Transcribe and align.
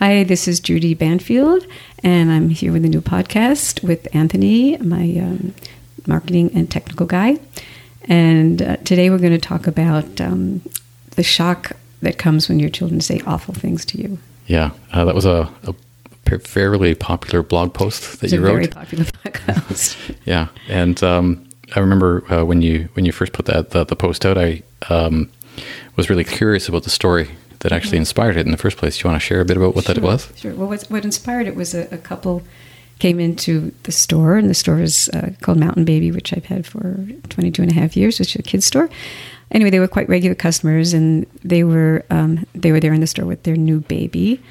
Hi, 0.00 0.24
this 0.24 0.48
is 0.48 0.60
Judy 0.60 0.94
Banfield, 0.94 1.66
and 2.02 2.32
I'm 2.32 2.48
here 2.48 2.72
with 2.72 2.86
a 2.86 2.88
new 2.88 3.02
podcast 3.02 3.82
with 3.82 4.08
Anthony, 4.16 4.78
my 4.78 5.02
um, 5.20 5.54
marketing 6.06 6.50
and 6.54 6.70
technical 6.70 7.04
guy. 7.04 7.38
And 8.04 8.62
uh, 8.62 8.76
today 8.78 9.10
we're 9.10 9.18
going 9.18 9.32
to 9.32 9.38
talk 9.38 9.66
about 9.66 10.18
um, 10.18 10.62
the 11.16 11.22
shock 11.22 11.72
that 12.00 12.16
comes 12.16 12.48
when 12.48 12.58
your 12.58 12.70
children 12.70 13.02
say 13.02 13.20
awful 13.26 13.52
things 13.52 13.84
to 13.84 14.00
you. 14.00 14.18
Yeah, 14.46 14.70
uh, 14.94 15.04
that 15.04 15.14
was 15.14 15.26
a, 15.26 15.52
a, 15.64 15.74
fairly 16.38 16.94
popular 16.94 17.42
blog 17.42 17.74
post 17.74 18.20
that 18.20 18.24
it's 18.24 18.32
you 18.32 18.38
a 18.38 18.42
wrote. 18.42 18.54
Very 18.54 18.68
popular 18.68 19.04
blog 19.22 19.34
post. 19.66 19.98
yeah, 20.24 20.48
and 20.70 21.02
um, 21.02 21.46
I 21.76 21.80
remember 21.80 22.24
uh, 22.32 22.46
when 22.46 22.62
you 22.62 22.88
when 22.94 23.04
you 23.04 23.12
first 23.12 23.34
put 23.34 23.44
that 23.44 23.72
the, 23.72 23.84
the 23.84 23.96
post 23.96 24.24
out, 24.24 24.38
I 24.38 24.62
um, 24.88 25.30
was 25.96 26.08
really 26.08 26.24
curious 26.24 26.70
about 26.70 26.84
the 26.84 26.90
story 26.90 27.28
that 27.60 27.72
actually 27.72 27.98
inspired 27.98 28.36
it 28.36 28.46
in 28.46 28.52
the 28.52 28.58
first 28.58 28.76
place. 28.76 28.98
Do 28.98 29.04
you 29.04 29.10
want 29.10 29.22
to 29.22 29.26
share 29.26 29.40
a 29.40 29.44
bit 29.44 29.56
about 29.56 29.74
what 29.74 29.84
sure, 29.84 29.94
that 29.94 30.02
was? 30.02 30.32
Sure. 30.36 30.54
Well, 30.54 30.68
what, 30.68 30.82
what 30.84 31.04
inspired 31.04 31.46
it 31.46 31.54
was 31.54 31.74
a, 31.74 31.88
a, 31.94 31.98
couple 31.98 32.42
came 32.98 33.20
into 33.20 33.72
the 33.84 33.92
store, 33.92 34.36
and 34.36 34.48
the 34.48 34.54
store 34.54 34.80
is 34.80 35.08
uh, 35.10 35.30
called 35.40 35.58
Mountain 35.58 35.84
Baby, 35.84 36.10
which 36.10 36.32
I've 36.32 36.46
had 36.46 36.66
for 36.66 36.98
22 37.28 37.62
and 37.62 37.70
a 37.70 37.74
half 37.74 37.96
years, 37.96 38.18
which 38.18 38.34
is 38.34 38.40
a 38.40 38.42
kid's 38.42 38.66
store. 38.66 38.90
Anyway, 39.50 39.70
they 39.70 39.80
were 39.80 39.88
quite 39.88 40.08
regular 40.08 40.34
customers, 40.34 40.92
and 40.92 41.26
they 41.42 41.64
were 41.64 42.04
um, 42.10 42.46
they 42.54 42.72
were 42.72 42.80
there 42.80 42.92
in 42.92 43.00
the 43.00 43.06
store 43.06 43.26
with 43.26 43.42
their 43.42 43.56
new 43.56 43.80
baby, 43.80 44.42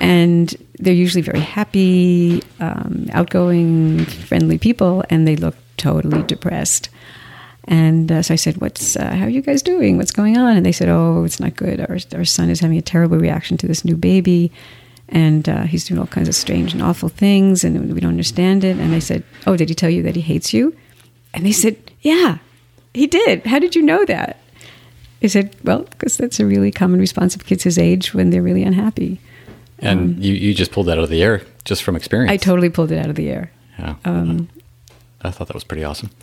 and 0.00 0.54
they're 0.78 0.94
usually 0.94 1.22
very 1.22 1.40
happy, 1.40 2.42
um, 2.60 3.08
outgoing, 3.12 4.04
friendly 4.04 4.56
people, 4.56 5.04
and 5.10 5.26
they 5.26 5.36
look 5.36 5.56
totally 5.76 6.22
depressed. 6.22 6.90
And 7.70 8.10
uh, 8.10 8.20
so 8.20 8.34
I 8.34 8.36
said, 8.36 8.60
"What's 8.60 8.96
uh, 8.96 9.14
how 9.14 9.24
are 9.26 9.30
you 9.30 9.42
guys 9.42 9.62
doing? 9.62 9.96
What's 9.96 10.10
going 10.10 10.36
on?" 10.36 10.56
And 10.56 10.66
they 10.66 10.72
said, 10.72 10.88
"Oh, 10.88 11.22
it's 11.22 11.38
not 11.38 11.54
good. 11.54 11.80
Our 11.80 11.98
our 12.18 12.24
son 12.24 12.50
is 12.50 12.58
having 12.58 12.76
a 12.76 12.82
terrible 12.82 13.16
reaction 13.16 13.56
to 13.58 13.68
this 13.68 13.84
new 13.84 13.96
baby, 13.96 14.50
and 15.08 15.48
uh, 15.48 15.62
he's 15.62 15.84
doing 15.84 16.00
all 16.00 16.08
kinds 16.08 16.28
of 16.28 16.34
strange 16.34 16.72
and 16.72 16.82
awful 16.82 17.08
things, 17.08 17.62
and 17.62 17.94
we 17.94 18.00
don't 18.00 18.10
understand 18.10 18.64
it." 18.64 18.76
And 18.76 18.92
I 18.92 18.98
said, 18.98 19.22
"Oh, 19.46 19.56
did 19.56 19.68
he 19.68 19.76
tell 19.76 19.88
you 19.88 20.02
that 20.02 20.16
he 20.16 20.20
hates 20.20 20.52
you?" 20.52 20.76
And 21.32 21.46
they 21.46 21.52
said, 21.52 21.76
"Yeah, 22.00 22.38
he 22.92 23.06
did. 23.06 23.46
How 23.46 23.60
did 23.60 23.76
you 23.76 23.82
know 23.82 24.04
that?" 24.04 24.38
I 25.22 25.28
said, 25.28 25.54
"Well, 25.62 25.82
because 25.84 26.16
that's 26.16 26.40
a 26.40 26.46
really 26.46 26.72
common 26.72 26.98
response 26.98 27.36
of 27.36 27.46
kids 27.46 27.62
his 27.62 27.78
age 27.78 28.12
when 28.12 28.30
they're 28.30 28.42
really 28.42 28.64
unhappy." 28.64 29.20
And 29.78 30.16
um, 30.16 30.22
you 30.22 30.34
you 30.34 30.54
just 30.54 30.72
pulled 30.72 30.86
that 30.88 30.98
out 30.98 31.04
of 31.04 31.10
the 31.10 31.22
air 31.22 31.42
just 31.64 31.84
from 31.84 31.94
experience. 31.94 32.32
I 32.32 32.36
totally 32.36 32.68
pulled 32.68 32.90
it 32.90 32.98
out 32.98 33.10
of 33.10 33.14
the 33.14 33.30
air. 33.30 33.52
Yeah. 33.78 33.94
Um, 34.04 34.48
I 35.22 35.30
thought 35.30 35.46
that 35.46 35.54
was 35.54 35.62
pretty 35.64 35.84
awesome. 35.84 36.10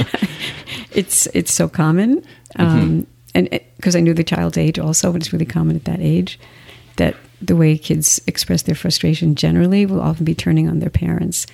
it's 0.92 1.26
it's 1.28 1.52
so 1.52 1.68
common, 1.68 2.24
um, 2.56 2.68
mm-hmm. 2.68 3.02
and 3.34 3.60
because 3.76 3.96
I 3.96 4.00
knew 4.00 4.14
the 4.14 4.24
child's 4.24 4.58
age 4.58 4.78
also, 4.78 5.12
but 5.12 5.20
it's 5.20 5.32
really 5.32 5.46
common 5.46 5.76
at 5.76 5.84
that 5.84 6.00
age 6.00 6.38
that 6.96 7.16
the 7.40 7.56
way 7.56 7.76
kids 7.76 8.20
express 8.26 8.62
their 8.62 8.74
frustration 8.74 9.34
generally 9.34 9.84
will 9.86 10.00
often 10.00 10.24
be 10.24 10.34
turning 10.34 10.68
on 10.68 10.78
their 10.78 10.90
parents. 10.90 11.46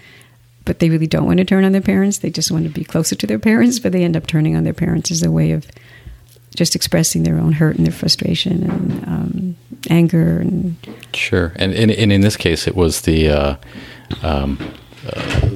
But 0.65 0.81
they 0.81 0.91
really 0.91 1.07
don't 1.07 1.25
want 1.25 1.39
to 1.39 1.47
turn 1.47 1.65
on 1.65 1.73
their 1.73 1.81
parents. 1.81 2.19
They 2.19 2.29
just 2.29 2.51
want 2.51 2.65
to 2.65 2.71
be 2.71 2.85
closer 2.85 3.15
to 3.17 3.27
their 3.27 3.39
parents, 3.39 3.79
but 3.79 3.93
they 3.93 4.05
end 4.05 4.17
up 4.17 4.27
turning 4.27 4.55
on 4.55 4.65
their 4.65 4.75
parents 4.75 5.11
as 5.11 5.23
a 5.23 5.31
way 5.31 5.53
of 5.53 5.67
just 6.55 6.77
expressing 6.77 7.23
their 7.23 7.39
own 7.39 7.53
hurt 7.53 7.77
and 7.77 7.87
their 7.87 7.93
frustration 7.93 8.69
and 8.69 9.05
um, 9.09 9.57
anger 9.89 10.41
and 10.41 10.77
sure. 11.15 11.53
And, 11.57 11.73
and, 11.73 11.91
and 11.91 12.13
in 12.13 12.21
this 12.21 12.37
case, 12.37 12.67
it 12.67 12.77
was 12.77 13.03
the 13.03 13.31
uh, 13.31 13.57
um, 14.23 14.59
uh, 15.11 15.51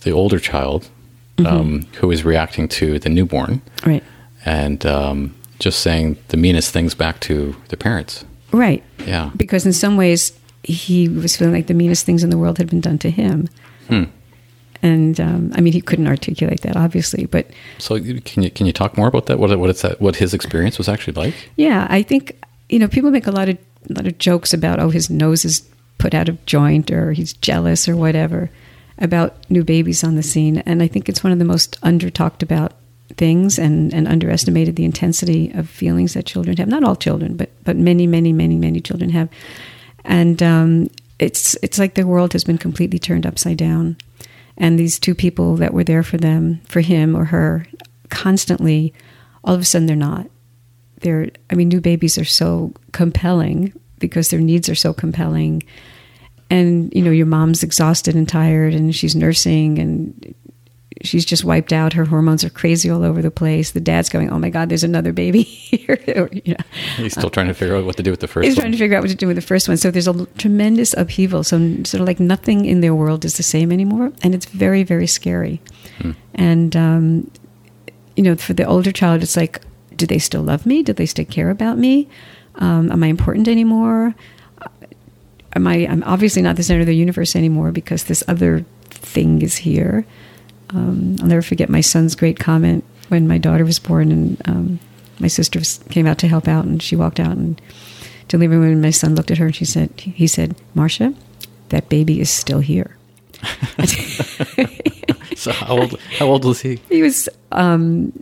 the 0.00 0.10
older 0.10 0.40
child 0.40 0.88
mm-hmm. 1.36 1.46
um, 1.46 1.82
who 1.94 2.10
is 2.10 2.24
reacting 2.24 2.68
to 2.68 2.98
the 2.98 3.08
newborn, 3.08 3.62
right? 3.86 4.02
And 4.44 4.84
um, 4.86 5.34
just 5.58 5.80
saying 5.80 6.16
the 6.28 6.36
meanest 6.36 6.72
things 6.72 6.94
back 6.94 7.20
to 7.20 7.56
the 7.68 7.76
parents, 7.76 8.24
right? 8.52 8.82
Yeah, 9.06 9.30
because 9.36 9.66
in 9.66 9.72
some 9.72 9.96
ways 9.96 10.38
he 10.62 11.08
was 11.08 11.36
feeling 11.36 11.54
like 11.54 11.66
the 11.66 11.74
meanest 11.74 12.06
things 12.06 12.24
in 12.24 12.30
the 12.30 12.38
world 12.38 12.58
had 12.58 12.70
been 12.70 12.80
done 12.80 12.98
to 12.98 13.10
him. 13.10 13.48
Hmm. 13.88 14.04
And 14.82 15.18
um, 15.18 15.52
I 15.54 15.62
mean, 15.62 15.72
he 15.72 15.80
couldn't 15.80 16.06
articulate 16.06 16.60
that, 16.60 16.76
obviously. 16.76 17.24
But 17.24 17.50
so, 17.78 17.98
can 17.98 18.42
you 18.42 18.50
can 18.50 18.66
you 18.66 18.72
talk 18.72 18.98
more 18.98 19.08
about 19.08 19.26
that? 19.26 19.38
What 19.38 19.58
what 19.58 19.70
it's 19.70 19.82
that, 19.82 20.00
what 20.00 20.16
his 20.16 20.34
experience 20.34 20.76
was 20.76 20.88
actually 20.88 21.14
like? 21.14 21.34
Yeah, 21.56 21.86
I 21.88 22.02
think 22.02 22.36
you 22.68 22.78
know 22.78 22.88
people 22.88 23.10
make 23.10 23.26
a 23.26 23.30
lot 23.30 23.48
of 23.48 23.56
a 23.88 23.92
lot 23.94 24.06
of 24.06 24.18
jokes 24.18 24.52
about 24.52 24.80
oh 24.80 24.90
his 24.90 25.08
nose 25.08 25.44
is 25.44 25.66
put 25.98 26.12
out 26.12 26.28
of 26.28 26.44
joint 26.44 26.90
or 26.90 27.12
he's 27.12 27.32
jealous 27.34 27.88
or 27.88 27.96
whatever 27.96 28.50
about 28.98 29.48
new 29.50 29.64
babies 29.64 30.04
on 30.04 30.16
the 30.16 30.22
scene. 30.22 30.58
And 30.58 30.82
I 30.82 30.88
think 30.88 31.08
it's 31.08 31.24
one 31.24 31.32
of 31.32 31.38
the 31.38 31.44
most 31.44 31.78
under 31.82 32.10
talked 32.10 32.42
about 32.42 32.72
things 33.16 33.58
and, 33.58 33.92
and 33.92 34.08
underestimated 34.08 34.76
the 34.76 34.84
intensity 34.84 35.50
of 35.52 35.68
feelings 35.68 36.14
that 36.14 36.26
children 36.26 36.56
have. 36.56 36.68
Not 36.68 36.84
all 36.84 36.96
children, 36.96 37.36
but, 37.36 37.50
but 37.64 37.76
many, 37.76 38.06
many, 38.06 38.32
many, 38.32 38.56
many 38.56 38.80
children 38.80 39.10
have. 39.10 39.28
And 40.04 40.42
um, 40.42 40.88
it's, 41.18 41.54
it's 41.62 41.78
like 41.78 41.94
the 41.94 42.06
world 42.06 42.32
has 42.32 42.44
been 42.44 42.58
completely 42.58 42.98
turned 42.98 43.26
upside 43.26 43.58
down. 43.58 43.96
And 44.56 44.78
these 44.78 44.98
two 44.98 45.14
people 45.14 45.56
that 45.56 45.74
were 45.74 45.84
there 45.84 46.02
for 46.02 46.16
them, 46.16 46.60
for 46.66 46.80
him 46.80 47.16
or 47.16 47.26
her, 47.26 47.66
constantly, 48.10 48.94
all 49.42 49.54
of 49.54 49.60
a 49.60 49.64
sudden 49.64 49.86
they're 49.86 49.96
not. 49.96 50.28
They're, 51.00 51.28
I 51.50 51.54
mean, 51.54 51.68
new 51.68 51.80
babies 51.80 52.16
are 52.16 52.24
so 52.24 52.72
compelling 52.92 53.72
because 53.98 54.30
their 54.30 54.40
needs 54.40 54.68
are 54.68 54.74
so 54.74 54.92
compelling 54.92 55.62
and 56.54 56.94
you 56.94 57.02
know 57.02 57.10
your 57.10 57.26
mom's 57.26 57.62
exhausted 57.62 58.14
and 58.14 58.28
tired 58.28 58.74
and 58.74 58.94
she's 58.94 59.16
nursing 59.16 59.78
and 59.78 60.34
she's 61.02 61.24
just 61.24 61.44
wiped 61.44 61.72
out. 61.72 61.92
Her 61.92 62.04
hormones 62.04 62.44
are 62.44 62.50
crazy 62.50 62.88
all 62.88 63.02
over 63.02 63.20
the 63.20 63.30
place. 63.30 63.72
The 63.72 63.80
dad's 63.80 64.08
going 64.08 64.30
oh 64.30 64.38
my 64.38 64.50
god 64.50 64.68
there's 64.68 64.84
another 64.84 65.12
baby 65.12 65.42
here. 65.70 65.98
You 66.44 66.54
know. 66.54 66.64
he's 66.96 67.12
still 67.12 67.30
trying 67.30 67.48
to 67.48 67.54
figure 67.54 67.76
out 67.76 67.84
what 67.84 67.96
to 67.96 68.02
do 68.02 68.10
with 68.10 68.20
the 68.20 68.28
first 68.28 68.46
he's 68.46 68.56
one. 68.56 68.62
trying 68.62 68.72
to 68.72 68.78
figure 68.78 68.96
out 68.96 69.02
what 69.02 69.10
to 69.10 69.16
do 69.16 69.26
with 69.26 69.36
the 69.36 69.42
first 69.42 69.68
one. 69.68 69.76
So 69.76 69.90
there's 69.90 70.06
a 70.08 70.26
tremendous 70.38 70.94
upheaval. 70.94 71.42
So 71.44 71.58
sort 71.84 72.00
of 72.00 72.06
like 72.06 72.20
nothing 72.20 72.64
in 72.66 72.80
their 72.80 72.94
world 72.94 73.24
is 73.24 73.36
the 73.36 73.42
same 73.42 73.72
anymore 73.72 74.12
and 74.22 74.34
it's 74.34 74.46
very 74.46 74.84
very 74.84 75.06
scary. 75.08 75.60
Hmm. 75.98 76.12
and 76.34 76.76
um, 76.76 77.30
you 78.16 78.22
know 78.22 78.36
for 78.36 78.54
the 78.54 78.64
older 78.64 78.92
child 78.92 79.22
it's 79.22 79.36
like 79.36 79.60
do 79.96 80.06
they 80.06 80.18
still 80.18 80.42
love 80.42 80.66
me? 80.66 80.82
Do 80.82 80.92
they 80.92 81.06
still 81.06 81.24
care 81.24 81.50
about 81.50 81.78
me? 81.78 82.08
Um, 82.56 82.92
am 82.92 83.02
i 83.02 83.08
important 83.08 83.48
anymore 83.48 84.14
am 85.54 85.66
I, 85.66 85.86
I'm 85.86 86.02
obviously 86.04 86.42
not 86.42 86.56
the 86.56 86.62
center 86.62 86.80
of 86.80 86.86
the 86.86 86.96
universe 86.96 87.36
anymore 87.36 87.72
because 87.72 88.04
this 88.04 88.22
other 88.28 88.64
thing 88.90 89.42
is 89.42 89.56
here. 89.56 90.06
Um, 90.70 91.16
I'll 91.20 91.28
never 91.28 91.42
forget 91.42 91.68
my 91.68 91.80
son's 91.80 92.14
great 92.14 92.38
comment 92.38 92.84
when 93.08 93.28
my 93.28 93.38
daughter 93.38 93.64
was 93.64 93.78
born 93.78 94.10
and 94.10 94.48
um, 94.48 94.80
my 95.18 95.28
sister 95.28 95.60
came 95.90 96.06
out 96.06 96.18
to 96.18 96.28
help 96.28 96.48
out 96.48 96.64
and 96.64 96.82
she 96.82 96.96
walked 96.96 97.20
out 97.20 97.36
and 97.36 97.60
to 98.28 98.38
leave 98.38 98.50
when 98.50 98.80
my 98.80 98.90
son 98.90 99.14
looked 99.14 99.30
at 99.30 99.38
her 99.38 99.46
and 99.46 99.56
she 99.56 99.64
said, 99.64 99.90
he 100.00 100.26
said, 100.26 100.56
Marcia, 100.74 101.14
that 101.68 101.88
baby 101.88 102.20
is 102.20 102.30
still 102.30 102.60
here. 102.60 102.96
so 105.36 105.52
how 105.52 105.78
old, 105.78 106.00
how 106.18 106.26
old 106.26 106.44
was 106.44 106.60
he? 106.60 106.80
He 106.88 107.02
was 107.02 107.28
um, 107.52 108.12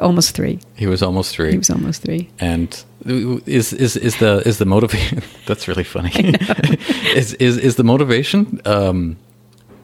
almost 0.00 0.34
three. 0.34 0.58
He 0.76 0.86
was 0.86 1.02
almost 1.02 1.34
three. 1.34 1.52
He 1.52 1.58
was 1.58 1.70
almost 1.70 2.02
three. 2.02 2.30
And 2.38 2.84
is 3.04 3.72
is 3.72 3.96
is 3.96 4.16
the 4.18 4.42
is 4.46 4.58
the 4.58 4.64
motivation? 4.64 5.22
that's 5.46 5.68
really 5.68 5.84
funny. 5.84 6.12
is 7.14 7.34
is 7.34 7.58
is 7.58 7.76
the 7.76 7.84
motivation? 7.84 8.60
Um, 8.64 9.16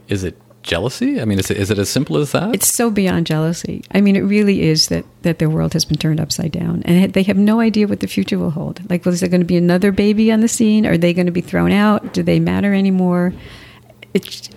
is 0.09 0.25
it 0.25 0.37
jealousy? 0.63 1.21
I 1.21 1.25
mean, 1.25 1.39
is 1.39 1.51
it 1.51 1.57
is 1.57 1.71
it 1.71 1.79
as 1.79 1.89
simple 1.89 2.17
as 2.17 2.33
that? 2.33 2.55
It's 2.55 2.73
so 2.73 2.91
beyond 2.91 3.27
jealousy. 3.27 3.85
I 3.93 4.01
mean, 4.01 4.17
it 4.17 4.21
really 4.21 4.63
is 4.63 4.89
that 4.89 5.05
that 5.23 5.39
their 5.39 5.51
world 5.51 5.73
has 5.73 5.85
been 5.85 5.99
turned 5.99 6.21
upside 6.21 6.53
down, 6.53 6.83
and 6.85 7.13
they 7.13 7.23
have 7.25 7.37
no 7.37 7.61
idea 7.61 7.87
what 7.87 8.01
the 8.01 8.07
future 8.07 8.39
will 8.39 8.51
hold. 8.51 8.89
Like, 8.91 9.05
well, 9.05 9.15
is 9.15 9.21
there 9.21 9.29
going 9.29 9.41
to 9.41 9.47
be 9.47 9.57
another 9.57 9.93
baby 9.93 10.33
on 10.33 10.41
the 10.41 10.49
scene? 10.49 10.87
Are 10.87 10.99
they 10.99 11.13
going 11.13 11.27
to 11.27 11.33
be 11.33 11.41
thrown 11.41 11.73
out? 11.73 12.13
Do 12.13 12.23
they 12.23 12.41
matter 12.41 12.75
anymore? 12.75 13.33
It's 14.15 14.49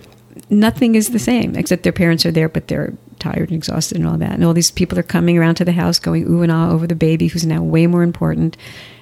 nothing 0.50 0.94
is 0.94 1.10
the 1.10 1.18
same 1.18 1.56
except 1.56 1.82
their 1.82 1.92
parents 1.92 2.26
are 2.26 2.32
there, 2.32 2.48
but 2.48 2.68
they're 2.68 2.92
tired 3.24 3.48
and 3.50 3.56
exhausted 3.56 3.96
and 3.98 4.06
all 4.06 4.18
that. 4.18 4.32
And 4.32 4.44
all 4.44 4.54
these 4.54 4.70
people 4.70 4.98
are 4.98 5.08
coming 5.16 5.38
around 5.38 5.56
to 5.56 5.64
the 5.64 5.72
house 5.72 5.98
going 5.98 6.24
ooh 6.30 6.42
and 6.42 6.52
ah 6.52 6.70
over 6.70 6.86
the 6.86 6.94
baby 7.08 7.28
who's 7.28 7.46
now 7.46 7.62
way 7.62 7.86
more 7.86 8.02
important. 8.02 8.56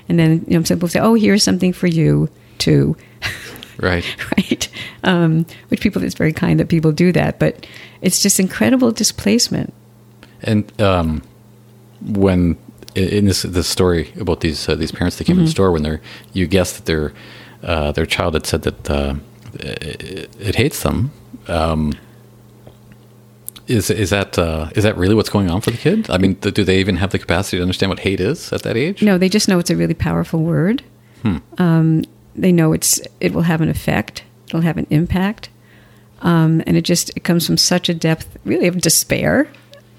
And 0.08 0.18
then, 0.18 0.44
you 0.46 0.56
know, 0.56 0.64
some 0.64 0.78
people 0.78 0.88
say, 0.88 1.00
oh, 1.00 1.14
here's 1.14 1.42
something 1.42 1.72
for 1.72 1.86
you 1.86 2.28
too. 2.58 2.96
Right. 3.78 4.04
right. 4.36 4.69
Um, 5.02 5.44
which 5.69 5.80
people, 5.80 6.04
it's 6.04 6.14
very 6.14 6.32
kind 6.32 6.60
that 6.60 6.69
people 6.69 6.92
do 6.92 7.10
that, 7.12 7.40
but 7.40 7.66
it's 8.00 8.22
just 8.22 8.38
incredible 8.38 8.92
displacement. 8.92 9.72
And 10.42 10.70
um, 10.80 11.22
when 12.00 12.58
in 12.94 13.25
this 13.25 13.42
this 13.42 13.66
story 13.66 14.12
about 14.20 14.40
these 14.40 14.68
uh, 14.68 14.76
these 14.76 14.92
parents 14.92 15.16
that 15.16 15.25
came 15.25 15.34
mm-hmm. 15.34 15.40
in 15.40 15.44
the 15.46 15.48
mm-hmm. 15.48 15.52
store 15.52 15.72
when 15.72 15.82
they're 15.82 16.00
you 16.32 16.46
guessed 16.46 16.76
that 16.76 16.84
their 16.84 17.12
uh, 17.62 17.90
their 17.92 18.06
child 18.06 18.34
had 18.34 18.46
said 18.46 18.62
that 18.62 18.90
uh, 18.90 19.14
it, 19.54 20.30
it, 20.38 20.54
hates 20.54 20.82
them. 20.82 21.10
Um, 21.48 21.94
is 23.72 23.90
is 23.90 24.10
that 24.10 24.38
uh, 24.38 24.70
is 24.74 24.84
that 24.84 24.96
really 24.96 25.14
what's 25.14 25.30
going 25.30 25.50
on 25.50 25.60
for 25.60 25.70
the 25.70 25.76
kid? 25.76 26.08
I 26.10 26.19
mean, 26.19 26.34
do 26.34 26.64
they 26.64 26.78
even 26.78 26.96
have 26.96 27.10
the 27.10 27.19
capacity 27.19 27.56
to 27.58 27.62
understand 27.62 27.90
what 27.90 28.00
hate 28.00 28.20
is 28.20 28.52
at 28.52 28.62
that 28.62 28.76
age? 28.76 29.02
No, 29.02 29.19
they 29.19 29.28
just 29.28 29.48
know 29.48 29.58
it's 29.58 29.70
a 29.70 29.76
really 29.76 29.94
powerful 29.94 30.40
word. 30.40 30.82
Hmm. 31.22 31.38
Um, 31.58 32.04
they 32.36 32.52
know 32.52 32.72
it's 32.72 33.00
it 33.20 33.32
will 33.32 33.42
have 33.42 33.60
an 33.60 33.69
effect. 33.69 34.24
It'll 34.48 34.60
have 34.60 34.76
an 34.78 34.86
impact, 34.90 35.48
um, 36.20 36.62
and 36.66 36.76
it 36.76 36.82
just 36.82 37.10
it 37.16 37.24
comes 37.24 37.46
from 37.46 37.56
such 37.56 37.88
a 37.88 37.94
depth, 37.94 38.38
really, 38.44 38.66
of 38.66 38.80
despair, 38.80 39.48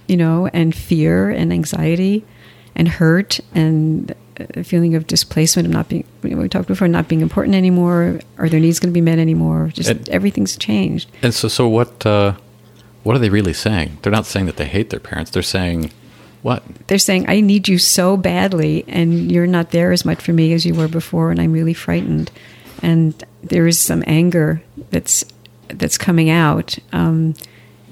you 0.07 0.17
know, 0.17 0.47
and 0.53 0.75
fear 0.75 1.29
and 1.29 1.51
anxiety, 1.51 2.23
and 2.75 2.87
hurt, 2.87 3.39
and 3.55 4.13
a 4.55 4.63
feeling 4.63 4.95
of 4.95 5.07
displacement 5.07 5.67
of 5.67 5.73
not 5.73 5.89
being. 5.89 6.05
We 6.21 6.49
talked 6.49 6.67
before, 6.67 6.87
not 6.87 7.07
being 7.07 7.21
important 7.21 7.55
anymore. 7.55 8.19
Are 8.37 8.49
their 8.49 8.59
needs 8.59 8.79
going 8.79 8.91
to 8.91 8.93
be 8.93 9.01
met 9.01 9.19
anymore? 9.19 9.71
Just 9.73 9.89
And- 9.89 10.09
everything's 10.09 10.57
changed. 10.57 11.09
And 11.21 11.33
so, 11.33 11.47
so 11.47 11.67
what? 11.67 12.05
Uh, 12.05 12.33
what 13.03 13.15
are 13.15 13.19
they 13.19 13.29
really 13.29 13.53
saying? 13.53 13.97
They're 14.01 14.11
not 14.11 14.25
saying 14.25 14.45
that 14.47 14.57
they 14.57 14.65
hate 14.65 14.89
their 14.89 14.99
parents. 14.99 15.31
They're 15.31 15.43
saying, 15.43 15.91
what? 16.41 16.63
They're 16.87 16.97
saying, 16.97 17.25
"I 17.29 17.39
need 17.39 17.67
you 17.67 17.77
so 17.77 18.17
badly, 18.17 18.83
and 18.87 19.31
you're 19.31 19.47
not 19.47 19.71
there 19.71 19.91
as 19.91 20.05
much 20.05 20.21
for 20.21 20.33
me 20.33 20.53
as 20.53 20.65
you 20.65 20.73
were 20.73 20.89
before, 20.89 21.31
and 21.31 21.39
I'm 21.39 21.53
really 21.53 21.73
frightened." 21.73 22.31
And 22.81 23.23
there 23.41 23.65
is 23.65 23.79
some 23.79 24.03
anger 24.05 24.61
that's 24.91 25.23
that's 25.69 25.97
coming 25.97 26.29
out 26.29 26.77
um, 26.91 27.33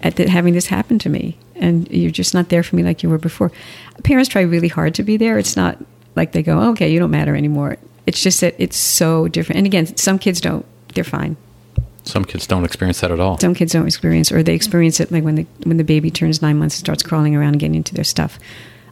at 0.03 0.17
the, 0.17 0.29
having 0.29 0.53
this 0.53 0.67
happen 0.67 0.99
to 0.99 1.09
me, 1.09 1.37
and 1.55 1.89
you're 1.89 2.11
just 2.11 2.33
not 2.33 2.49
there 2.49 2.61
for 2.61 2.75
me 2.75 2.83
like 2.83 3.03
you 3.03 3.09
were 3.09 3.17
before. 3.17 3.51
Parents 4.03 4.29
try 4.29 4.41
really 4.41 4.67
hard 4.67 4.95
to 4.95 5.03
be 5.03 5.15
there. 5.15 5.37
It's 5.37 5.55
not 5.55 5.77
like 6.15 6.33
they 6.33 6.43
go, 6.43 6.59
"Okay, 6.71 6.91
you 6.91 6.99
don't 6.99 7.11
matter 7.11 7.35
anymore." 7.35 7.77
It's 8.05 8.21
just 8.21 8.41
that 8.41 8.55
it's 8.57 8.77
so 8.77 9.29
different. 9.29 9.57
And 9.57 9.65
again, 9.65 9.95
some 9.95 10.19
kids 10.19 10.41
don't; 10.41 10.65
they're 10.93 11.05
fine. 11.05 11.37
Some 12.03 12.25
kids 12.25 12.47
don't 12.47 12.65
experience 12.65 12.99
that 13.01 13.11
at 13.11 13.19
all. 13.19 13.37
Some 13.39 13.53
kids 13.53 13.73
don't 13.73 13.85
experience, 13.85 14.31
or 14.31 14.41
they 14.43 14.55
experience 14.55 14.99
it 14.99 15.11
like 15.11 15.23
when 15.23 15.35
the 15.35 15.45
when 15.65 15.77
the 15.77 15.83
baby 15.83 16.09
turns 16.11 16.41
nine 16.41 16.57
months 16.57 16.75
and 16.75 16.85
starts 16.85 17.03
crawling 17.03 17.35
around 17.35 17.49
and 17.53 17.59
getting 17.59 17.75
into 17.75 17.93
their 17.93 18.03
stuff. 18.03 18.39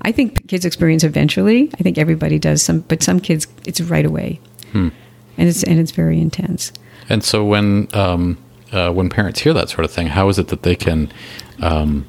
I 0.02 0.12
think 0.12 0.48
kids 0.48 0.64
experience 0.64 1.04
eventually. 1.04 1.70
I 1.80 1.84
think 1.84 1.98
everybody 1.98 2.40
does. 2.40 2.62
Some, 2.62 2.82
but 2.82 3.04
some 3.04 3.20
kids, 3.20 3.48
it's 3.66 3.82
right 3.82 4.06
away, 4.06 4.40
Hmm. 4.72 4.90
and 5.38 5.50
it's 5.50 5.64
and 5.64 5.80
it's 5.80 5.92
very 5.92 6.22
intense. 6.22 6.72
And 7.10 7.24
so 7.24 7.44
when 7.44 7.88
um, 7.94 8.38
uh, 8.72 8.92
when 8.92 9.10
parents 9.10 9.40
hear 9.42 9.54
that 9.54 9.70
sort 9.70 9.86
of 9.86 9.92
thing, 9.92 10.08
how 10.08 10.30
is 10.30 10.38
it 10.40 10.48
that 10.50 10.62
they 10.64 10.76
can 10.76 11.12
um, 11.62 12.06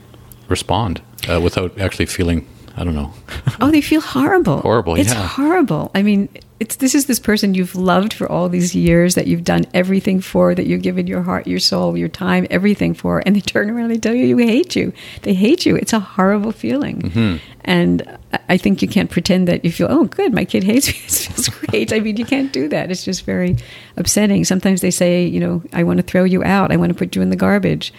respond 0.49 1.01
uh, 1.29 1.41
without 1.41 1.79
actually 1.81 2.07
feeling? 2.07 2.47
I 2.77 2.85
don't 2.85 2.95
know. 2.95 3.13
Oh, 3.61 3.71
they 3.71 3.81
feel 3.81 4.01
horrible. 4.01 4.61
Horrible, 4.61 4.95
It's 4.97 5.13
yeah. 5.13 5.27
horrible. 5.27 5.91
I 5.95 6.03
mean, 6.03 6.29
it's 6.61 6.77
this 6.77 6.95
is 6.95 7.07
this 7.07 7.19
person 7.19 7.55
you've 7.55 7.75
loved 7.75 8.13
for 8.13 8.31
all 8.31 8.49
these 8.49 8.75
years 8.75 9.15
that 9.17 9.27
you've 9.27 9.45
done 9.45 9.65
everything 9.75 10.21
for, 10.21 10.55
that 10.55 10.67
you've 10.67 10.83
given 10.83 11.07
your 11.07 11.23
heart, 11.23 11.47
your 11.47 11.59
soul, 11.59 11.97
your 11.97 12.09
time, 12.09 12.47
everything 12.51 12.95
for, 12.95 13.23
and 13.27 13.35
they 13.35 13.41
turn 13.55 13.71
around 13.71 13.87
and 13.87 13.95
they 13.95 13.99
tell 13.99 14.15
you 14.15 14.25
you 14.25 14.37
hate 14.39 14.77
you. 14.77 14.93
They 15.23 15.35
hate 15.35 15.67
you. 15.67 15.77
It's 15.77 15.93
a 15.93 16.01
horrible 16.01 16.53
feeling. 16.53 17.03
Mm-hmm. 17.03 17.37
And 17.65 18.19
I- 18.49 18.57
think 18.57 18.83
you 18.83 18.89
can't 18.89 19.11
pretend 19.11 19.49
that 19.49 19.65
you 19.65 19.73
feel, 19.73 19.89
oh, 19.91 20.05
good, 20.05 20.33
my 20.35 20.45
kid 20.45 20.65
hates 20.65 20.89
me. 20.89 20.95
This 21.05 21.27
feels 21.27 21.49
great. 21.49 21.93
I 21.93 22.01
mean, 22.01 22.17
you 22.17 22.25
can't 22.25 22.53
do 22.53 22.69
that. 22.69 22.91
It's 22.91 23.05
just 23.05 23.25
very 23.25 23.57
upsetting. 23.97 24.45
Sometimes 24.45 24.81
they 24.81 24.91
say, 24.91 25.25
you 25.25 25.41
know, 25.41 25.63
I 25.73 25.83
want 25.83 25.97
to 25.99 26.03
throw 26.03 26.25
you 26.25 26.43
out. 26.45 26.71
I 26.73 26.77
want 26.77 26.91
to 26.93 26.99
put 26.99 27.17
you 27.17 27.23
in 27.23 27.31
the 27.31 27.37
garbage. 27.37 27.93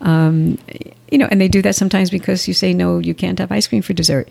Um, 0.00 0.58
you 1.10 1.18
know, 1.18 1.28
and 1.30 1.40
they 1.40 1.48
do 1.48 1.60
that 1.62 1.74
sometimes 1.76 2.10
because 2.10 2.48
you 2.48 2.54
say, 2.54 2.72
no, 2.72 2.98
you 2.98 3.14
can't 3.14 3.38
have 3.38 3.52
ice 3.52 3.66
cream 3.68 3.82
for 3.82 3.92
dessert 3.92 4.28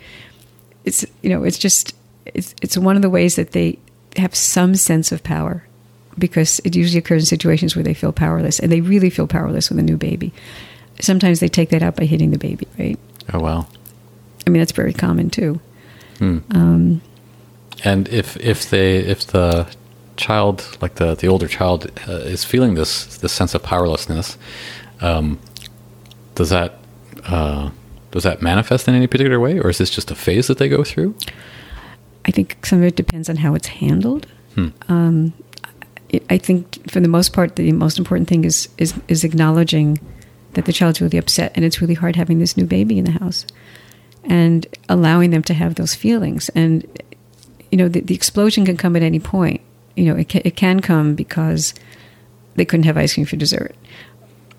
it's 0.84 1.04
you 1.20 1.28
know 1.28 1.44
it's 1.44 1.58
just 1.58 1.94
it's 2.24 2.54
it's 2.62 2.74
one 2.78 2.96
of 2.96 3.02
the 3.02 3.10
ways 3.10 3.36
that 3.36 3.52
they 3.52 3.78
have 4.16 4.34
some 4.34 4.74
sense 4.74 5.12
of 5.12 5.22
power 5.22 5.62
because 6.18 6.58
it 6.64 6.74
usually 6.74 6.98
occurs 6.98 7.22
in 7.22 7.26
situations 7.26 7.76
where 7.76 7.82
they 7.82 7.92
feel 7.92 8.12
powerless 8.12 8.58
and 8.58 8.72
they 8.72 8.80
really 8.80 9.10
feel 9.10 9.26
powerless 9.26 9.68
with 9.68 9.78
a 9.78 9.82
new 9.82 9.98
baby 9.98 10.32
sometimes 10.98 11.40
they 11.40 11.48
take 11.48 11.68
that 11.68 11.82
out 11.82 11.96
by 11.96 12.06
hitting 12.06 12.30
the 12.30 12.38
baby 12.38 12.66
right 12.78 12.98
Oh 13.34 13.40
wow. 13.40 13.66
i 14.46 14.50
mean 14.50 14.60
that's 14.60 14.72
very 14.72 14.94
common 14.94 15.28
too 15.28 15.60
Hmm. 16.18 16.38
um, 16.52 17.02
And 17.84 18.08
if 18.08 18.38
if 18.38 18.70
they 18.70 18.96
if 18.98 19.26
the 19.26 19.66
child 20.16 20.78
like 20.80 20.94
the 20.94 21.14
the 21.14 21.26
older 21.26 21.46
child 21.48 21.90
uh, 22.08 22.12
is 22.12 22.42
feeling 22.44 22.74
this 22.74 23.18
this 23.18 23.32
sense 23.34 23.54
of 23.54 23.62
powerlessness, 23.62 24.38
um, 25.02 25.38
does 26.40 26.50
that 26.50 26.70
uh, 27.26 27.70
does 28.12 28.22
that 28.24 28.40
manifest 28.42 28.88
in 28.88 28.94
any 28.94 29.06
particular 29.06 29.38
way, 29.38 29.58
or 29.60 29.68
is 29.70 29.78
this 29.78 29.90
just 29.90 30.10
a 30.10 30.14
phase 30.14 30.46
that 30.48 30.58
they 30.58 30.68
go 30.68 30.82
through? 30.84 31.14
i 32.28 32.30
think 32.30 32.48
some 32.68 32.78
of 32.80 32.84
it 32.84 32.96
depends 32.96 33.28
on 33.30 33.36
how 33.44 33.54
it's 33.58 33.68
handled 33.82 34.26
Hmm. 34.56 34.68
um, 34.94 35.32
I- 36.14 36.20
I 36.34 36.38
think 36.38 36.64
for 36.92 37.00
the 37.00 37.08
most 37.16 37.32
part, 37.32 37.54
the 37.56 37.70
most 37.84 37.96
important 38.02 38.26
thing 38.28 38.42
is 38.50 38.68
is 38.84 38.90
is 39.14 39.20
acknowledging 39.28 39.88
that 40.54 40.64
the 40.64 40.72
child's 40.78 41.00
really 41.00 41.18
upset 41.24 41.48
and 41.54 41.64
it's 41.66 41.80
really 41.82 41.94
hard 42.02 42.14
having 42.16 42.38
this 42.40 42.56
new 42.58 42.66
baby 42.76 42.96
in 43.00 43.04
the 43.10 43.16
house, 43.22 43.40
and 44.24 44.60
allowing 44.88 45.30
them 45.34 45.42
to 45.50 45.54
have 45.54 45.72
those 45.76 45.94
feelings. 46.04 46.42
And 46.62 46.74
you 47.70 47.78
know, 47.80 47.88
the, 47.94 48.00
the 48.00 48.14
explosion 48.20 48.62
can 48.66 48.76
come 48.76 48.96
at 48.98 49.02
any 49.02 49.20
point. 49.20 49.60
You 49.98 50.04
know, 50.06 50.16
it 50.22 50.28
can, 50.32 50.42
it 50.44 50.56
can 50.56 50.80
come 50.80 51.14
because 51.14 51.72
they 52.56 52.64
couldn't 52.64 52.86
have 52.90 52.98
ice 53.04 53.14
cream 53.14 53.26
for 53.26 53.36
dessert. 53.36 53.72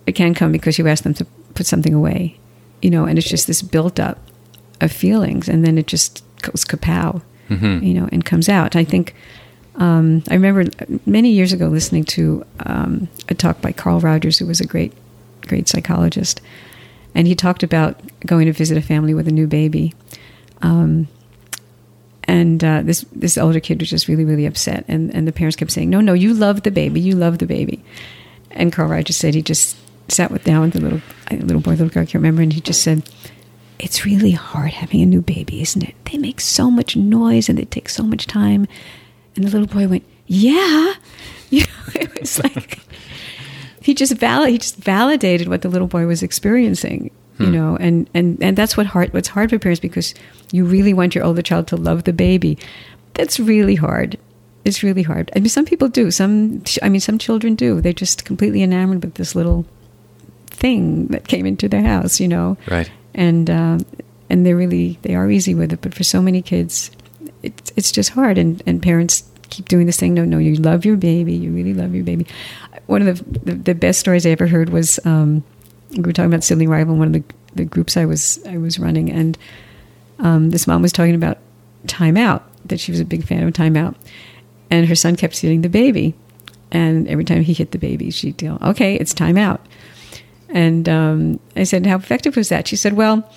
It 0.08 0.14
can 0.16 0.34
come 0.34 0.52
because 0.58 0.80
you 0.80 0.88
asked 0.88 1.04
them 1.04 1.14
to 1.16 1.26
put 1.56 1.66
something 1.68 1.94
away. 1.94 2.38
You 2.82 2.90
know, 2.90 3.06
and 3.06 3.18
it's 3.20 3.30
just 3.30 3.46
this 3.48 3.62
built 3.62 4.00
up 4.00 4.18
of 4.80 4.92
feelings, 4.92 5.48
and 5.48 5.64
then 5.66 5.78
it 5.78 5.88
just 5.88 6.24
goes 6.42 6.66
kapow 6.66 7.22
Mhm. 7.50 7.84
you 7.86 7.94
know, 7.94 8.08
and 8.12 8.24
comes 8.26 8.50
out. 8.50 8.76
I 8.76 8.84
think 8.84 9.14
um, 9.76 10.24
I 10.30 10.34
remember 10.36 10.66
many 11.06 11.32
years 11.32 11.54
ago 11.54 11.68
listening 11.68 12.04
to 12.06 12.44
um, 12.66 13.08
a 13.30 13.34
talk 13.34 13.62
by 13.62 13.72
Carl 13.72 14.00
Rogers, 14.00 14.40
who 14.40 14.46
was 14.46 14.60
a 14.60 14.66
great, 14.66 14.94
great 15.48 15.68
psychologist, 15.70 16.42
and 17.16 17.28
he 17.28 17.36
talked 17.36 17.62
about 17.64 18.00
going 18.26 18.46
to 18.48 18.54
visit 18.54 18.78
a 18.78 18.82
family 18.82 19.14
with 19.14 19.28
a 19.28 19.32
new 19.32 19.48
baby. 19.48 19.94
Um, 20.62 21.08
and 22.26 22.64
uh, 22.64 22.82
this 22.84 23.06
this 23.14 23.38
older 23.38 23.60
kid 23.60 23.80
was 23.80 23.90
just 23.90 24.08
really 24.08 24.26
really 24.26 24.46
upset, 24.46 24.86
and 24.88 25.14
and 25.14 25.28
the 25.28 25.32
parents 25.32 25.56
kept 25.56 25.72
saying, 25.72 25.90
"No, 25.90 26.02
no, 26.02 26.14
you 26.14 26.34
love 26.34 26.64
the 26.64 26.72
baby, 26.72 27.00
you 27.02 27.16
love 27.16 27.38
the 27.40 27.46
baby." 27.48 27.84
And 28.52 28.72
Carl 28.74 28.90
Rogers 28.90 29.18
said 29.18 29.34
he 29.36 29.42
just 29.42 29.76
sat 30.12 30.32
with 30.32 30.44
down 30.44 30.62
with 30.62 30.74
the 30.74 30.82
little 30.82 31.02
little 31.32 31.62
boy, 31.62 31.72
little 31.72 31.90
girl, 31.90 32.04
I 32.04 32.06
can't 32.06 32.16
remember, 32.16 32.42
and 32.42 32.52
he 32.54 32.62
just 32.62 32.82
said, 32.84 33.04
it's 33.80 34.06
really 34.06 34.32
hard 34.32 34.72
having 34.74 35.02
a 35.02 35.06
new 35.06 35.22
baby, 35.22 35.62
isn't 35.62 35.82
it? 35.84 35.96
They 36.12 36.18
make 36.18 36.40
so 36.42 36.70
much 36.70 36.96
noise 36.96 37.50
and 37.50 37.58
they 37.58 37.66
take 37.66 37.90
so 37.90 38.04
much 38.04 38.28
time. 38.28 38.68
And 39.36 39.46
the 39.46 39.50
little 39.50 39.66
boy 39.68 39.88
went, 39.88 40.04
"Yeah," 40.28 40.94
you 41.50 41.62
know, 41.62 41.94
it 42.02 42.20
was 42.20 42.38
like 42.44 42.80
he 43.82 43.94
just 43.94 44.14
val- 44.18 44.46
he 44.46 44.58
just 44.58 44.76
validated 44.76 45.48
what 45.48 45.62
the 45.64 45.70
little 45.70 45.88
boy 45.88 46.06
was 46.06 46.22
experiencing, 46.22 47.10
you 47.40 47.48
Hmm. 47.48 47.52
know, 47.54 47.78
and 47.78 48.10
and 48.14 48.38
and 48.44 48.56
that's 48.58 48.76
what 48.78 48.86
hard 48.88 49.14
what's 49.14 49.30
hard 49.30 49.50
for 49.50 49.58
parents 49.58 49.80
because 49.80 50.14
you 50.52 50.66
really 50.66 50.94
want 50.94 51.16
your 51.16 51.24
older 51.24 51.42
child 51.42 51.68
to 51.68 51.78
love 51.78 52.04
the 52.04 52.14
baby. 52.14 52.58
That's 53.16 53.40
really 53.40 53.76
hard. 53.76 54.18
It's 54.64 54.84
really 54.84 55.02
hard. 55.04 55.32
I 55.36 55.40
mean, 55.40 55.50
some 55.50 55.66
people 55.66 55.88
do. 55.88 56.12
Some, 56.12 56.62
I 56.84 56.90
mean, 56.90 57.02
some 57.02 57.18
children 57.18 57.56
do. 57.56 57.82
They're 57.82 57.94
just 57.94 58.26
completely 58.26 58.62
enamored 58.62 59.04
with 59.04 59.16
this 59.16 59.34
little 59.34 59.66
thing 60.62 61.08
that 61.08 61.28
came 61.28 61.46
into 61.46 61.68
their 61.68 61.82
house, 61.84 62.20
you 62.22 62.28
know 62.30 62.56
Right. 62.70 62.90
and 63.14 63.50
um, 63.50 63.86
and 64.30 64.46
they're 64.46 64.56
really 64.56 64.98
they 65.02 65.16
are 65.16 65.30
easy 65.30 65.54
with 65.56 65.74
it. 65.74 65.82
But 65.82 65.94
for 65.94 66.04
so 66.06 66.22
many 66.22 66.42
kids, 66.42 66.92
it's 67.44 67.74
it's 67.76 67.92
just 67.92 68.12
hard. 68.12 68.38
And 68.38 68.62
and 68.66 68.82
parents 68.82 69.24
keep 69.50 69.68
doing 69.68 69.86
this 69.88 69.98
thing. 70.00 70.14
No, 70.14 70.24
no, 70.24 70.38
you 70.38 70.56
love 70.56 70.86
your 70.86 70.96
baby. 70.98 71.34
You 71.34 71.52
really 71.52 71.74
love 71.74 71.94
your 71.94 72.06
baby. 72.06 72.26
One 72.88 73.02
of 73.06 73.08
the 73.18 73.40
the, 73.52 73.54
the 73.56 73.76
best 73.76 74.00
stories 74.00 74.26
I 74.26 74.30
ever 74.30 74.48
heard 74.48 74.70
was 74.70 75.00
um, 75.06 75.44
we 75.98 76.04
were 76.04 76.14
talking 76.14 76.32
about 76.32 76.44
sibling 76.44 76.70
rival. 76.70 76.94
in 76.94 77.00
One 77.00 77.08
of 77.08 77.14
the 77.14 77.24
the 77.56 77.66
groups 77.66 77.98
I 77.98 78.06
was 78.06 78.40
I 78.48 78.58
was 78.58 78.80
running, 78.80 79.12
and 79.12 79.38
um, 80.20 80.52
this 80.52 80.68
mom 80.68 80.82
was 80.82 80.92
talking 80.94 81.16
about 81.16 81.38
Time 81.88 82.16
Out. 82.18 82.44
That 82.66 82.80
she 82.80 82.92
was 82.92 83.02
a 83.02 83.06
big 83.06 83.26
fan 83.26 83.44
of 83.46 83.54
Time 83.54 83.76
Out, 83.76 83.96
and 84.70 84.86
her 84.88 84.96
son 84.96 85.16
kept 85.18 85.38
hitting 85.40 85.62
the 85.64 85.70
baby. 85.70 86.14
And 86.72 87.08
every 87.10 87.26
time 87.26 87.42
he 87.44 87.52
hit 87.54 87.72
the 87.72 87.78
baby, 87.78 88.12
she'd 88.12 88.38
go, 88.38 88.58
"Okay, 88.62 88.96
it's 88.96 89.14
time 89.14 89.36
out." 89.38 89.60
And 90.54 90.88
um, 90.90 91.40
I 91.56 91.64
said, 91.64 91.86
How 91.86 91.96
effective 91.98 92.36
was 92.36 92.50
that? 92.50 92.68
She 92.68 92.76
said, 92.76 92.94
Well, 92.94 93.30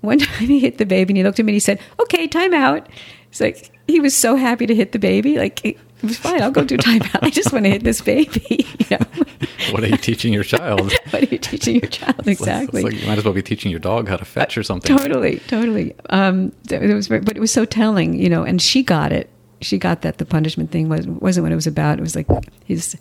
one 0.00 0.18
time 0.20 0.48
he 0.48 0.60
hit 0.60 0.78
the 0.78 0.86
baby 0.86 1.12
and 1.12 1.16
he 1.18 1.22
looked 1.24 1.38
at 1.40 1.44
me 1.46 1.50
and 1.52 1.56
he 1.56 1.60
said, 1.60 1.80
Okay, 2.00 2.26
time 2.28 2.54
out. 2.54 2.88
It's 3.30 3.40
like 3.40 3.70
he 3.86 4.00
was 4.00 4.16
so 4.16 4.36
happy 4.36 4.66
to 4.66 4.74
hit 4.74 4.92
the 4.92 4.98
baby. 4.98 5.36
Like, 5.38 5.64
it 5.64 5.78
was 6.02 6.18
fine. 6.18 6.42
I'll 6.42 6.50
go 6.50 6.64
do 6.64 6.76
time 6.76 7.02
out. 7.02 7.22
I 7.22 7.30
just 7.30 7.52
want 7.52 7.64
to 7.64 7.70
hit 7.70 7.84
this 7.84 8.00
baby. 8.00 8.66
You 8.88 8.98
know? 8.98 9.24
What 9.72 9.82
are 9.82 9.88
you 9.88 9.96
teaching 9.96 10.32
your 10.32 10.44
child? 10.44 10.92
what 11.10 11.22
are 11.24 11.26
you 11.26 11.38
teaching 11.38 11.76
your 11.80 11.88
child? 11.90 12.14
It's 12.20 12.26
like- 12.28 12.38
Exactly. 12.38 12.82
It's 12.82 12.92
like 12.92 13.02
you 13.02 13.08
might 13.08 13.18
as 13.18 13.24
well 13.24 13.34
be 13.34 13.42
teaching 13.42 13.70
your 13.72 13.80
dog 13.80 14.06
how 14.06 14.16
to 14.16 14.24
fetch 14.24 14.56
or 14.56 14.62
something. 14.62 14.96
Totally, 14.96 15.40
totally. 15.48 15.92
Um, 16.10 16.52
it 16.70 16.94
was, 16.94 17.08
but 17.08 17.36
it 17.36 17.40
was 17.40 17.50
so 17.50 17.64
telling, 17.64 18.14
you 18.14 18.28
know. 18.28 18.44
And 18.44 18.62
she 18.62 18.84
got 18.84 19.10
it. 19.12 19.28
She 19.62 19.76
got 19.76 20.02
that 20.02 20.18
the 20.18 20.24
punishment 20.24 20.70
thing 20.70 20.88
was 20.88 21.08
wasn't 21.08 21.44
what 21.44 21.52
it 21.52 21.56
was 21.56 21.66
about. 21.66 21.98
It 21.98 22.02
was 22.02 22.14
like 22.14 22.28
his 22.64 22.96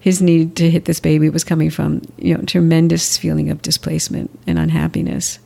his 0.00 0.22
need 0.22 0.56
to 0.56 0.70
hit 0.70 0.86
this 0.86 0.98
baby 0.98 1.28
was 1.28 1.44
coming 1.44 1.70
from 1.70 2.02
you 2.16 2.36
know 2.36 2.42
tremendous 2.44 3.16
feeling 3.16 3.50
of 3.50 3.62
displacement 3.62 4.30
and 4.46 4.58
unhappiness, 4.58 5.38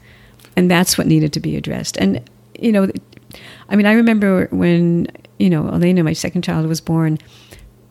and 0.57 0.71
that's 0.71 0.97
what 0.97 1.09
needed 1.09 1.33
to 1.35 1.41
be 1.41 1.57
addressed. 1.57 1.97
And 1.99 2.29
you 2.59 2.73
know, 2.73 2.89
I 3.69 3.77
mean, 3.77 3.87
I 3.87 3.93
remember 3.93 4.47
when 4.51 5.09
you 5.39 5.51
know 5.51 5.69
Elena, 5.69 6.05
my 6.05 6.13
second 6.13 6.43
child, 6.43 6.67
was 6.67 6.81
born. 6.81 7.19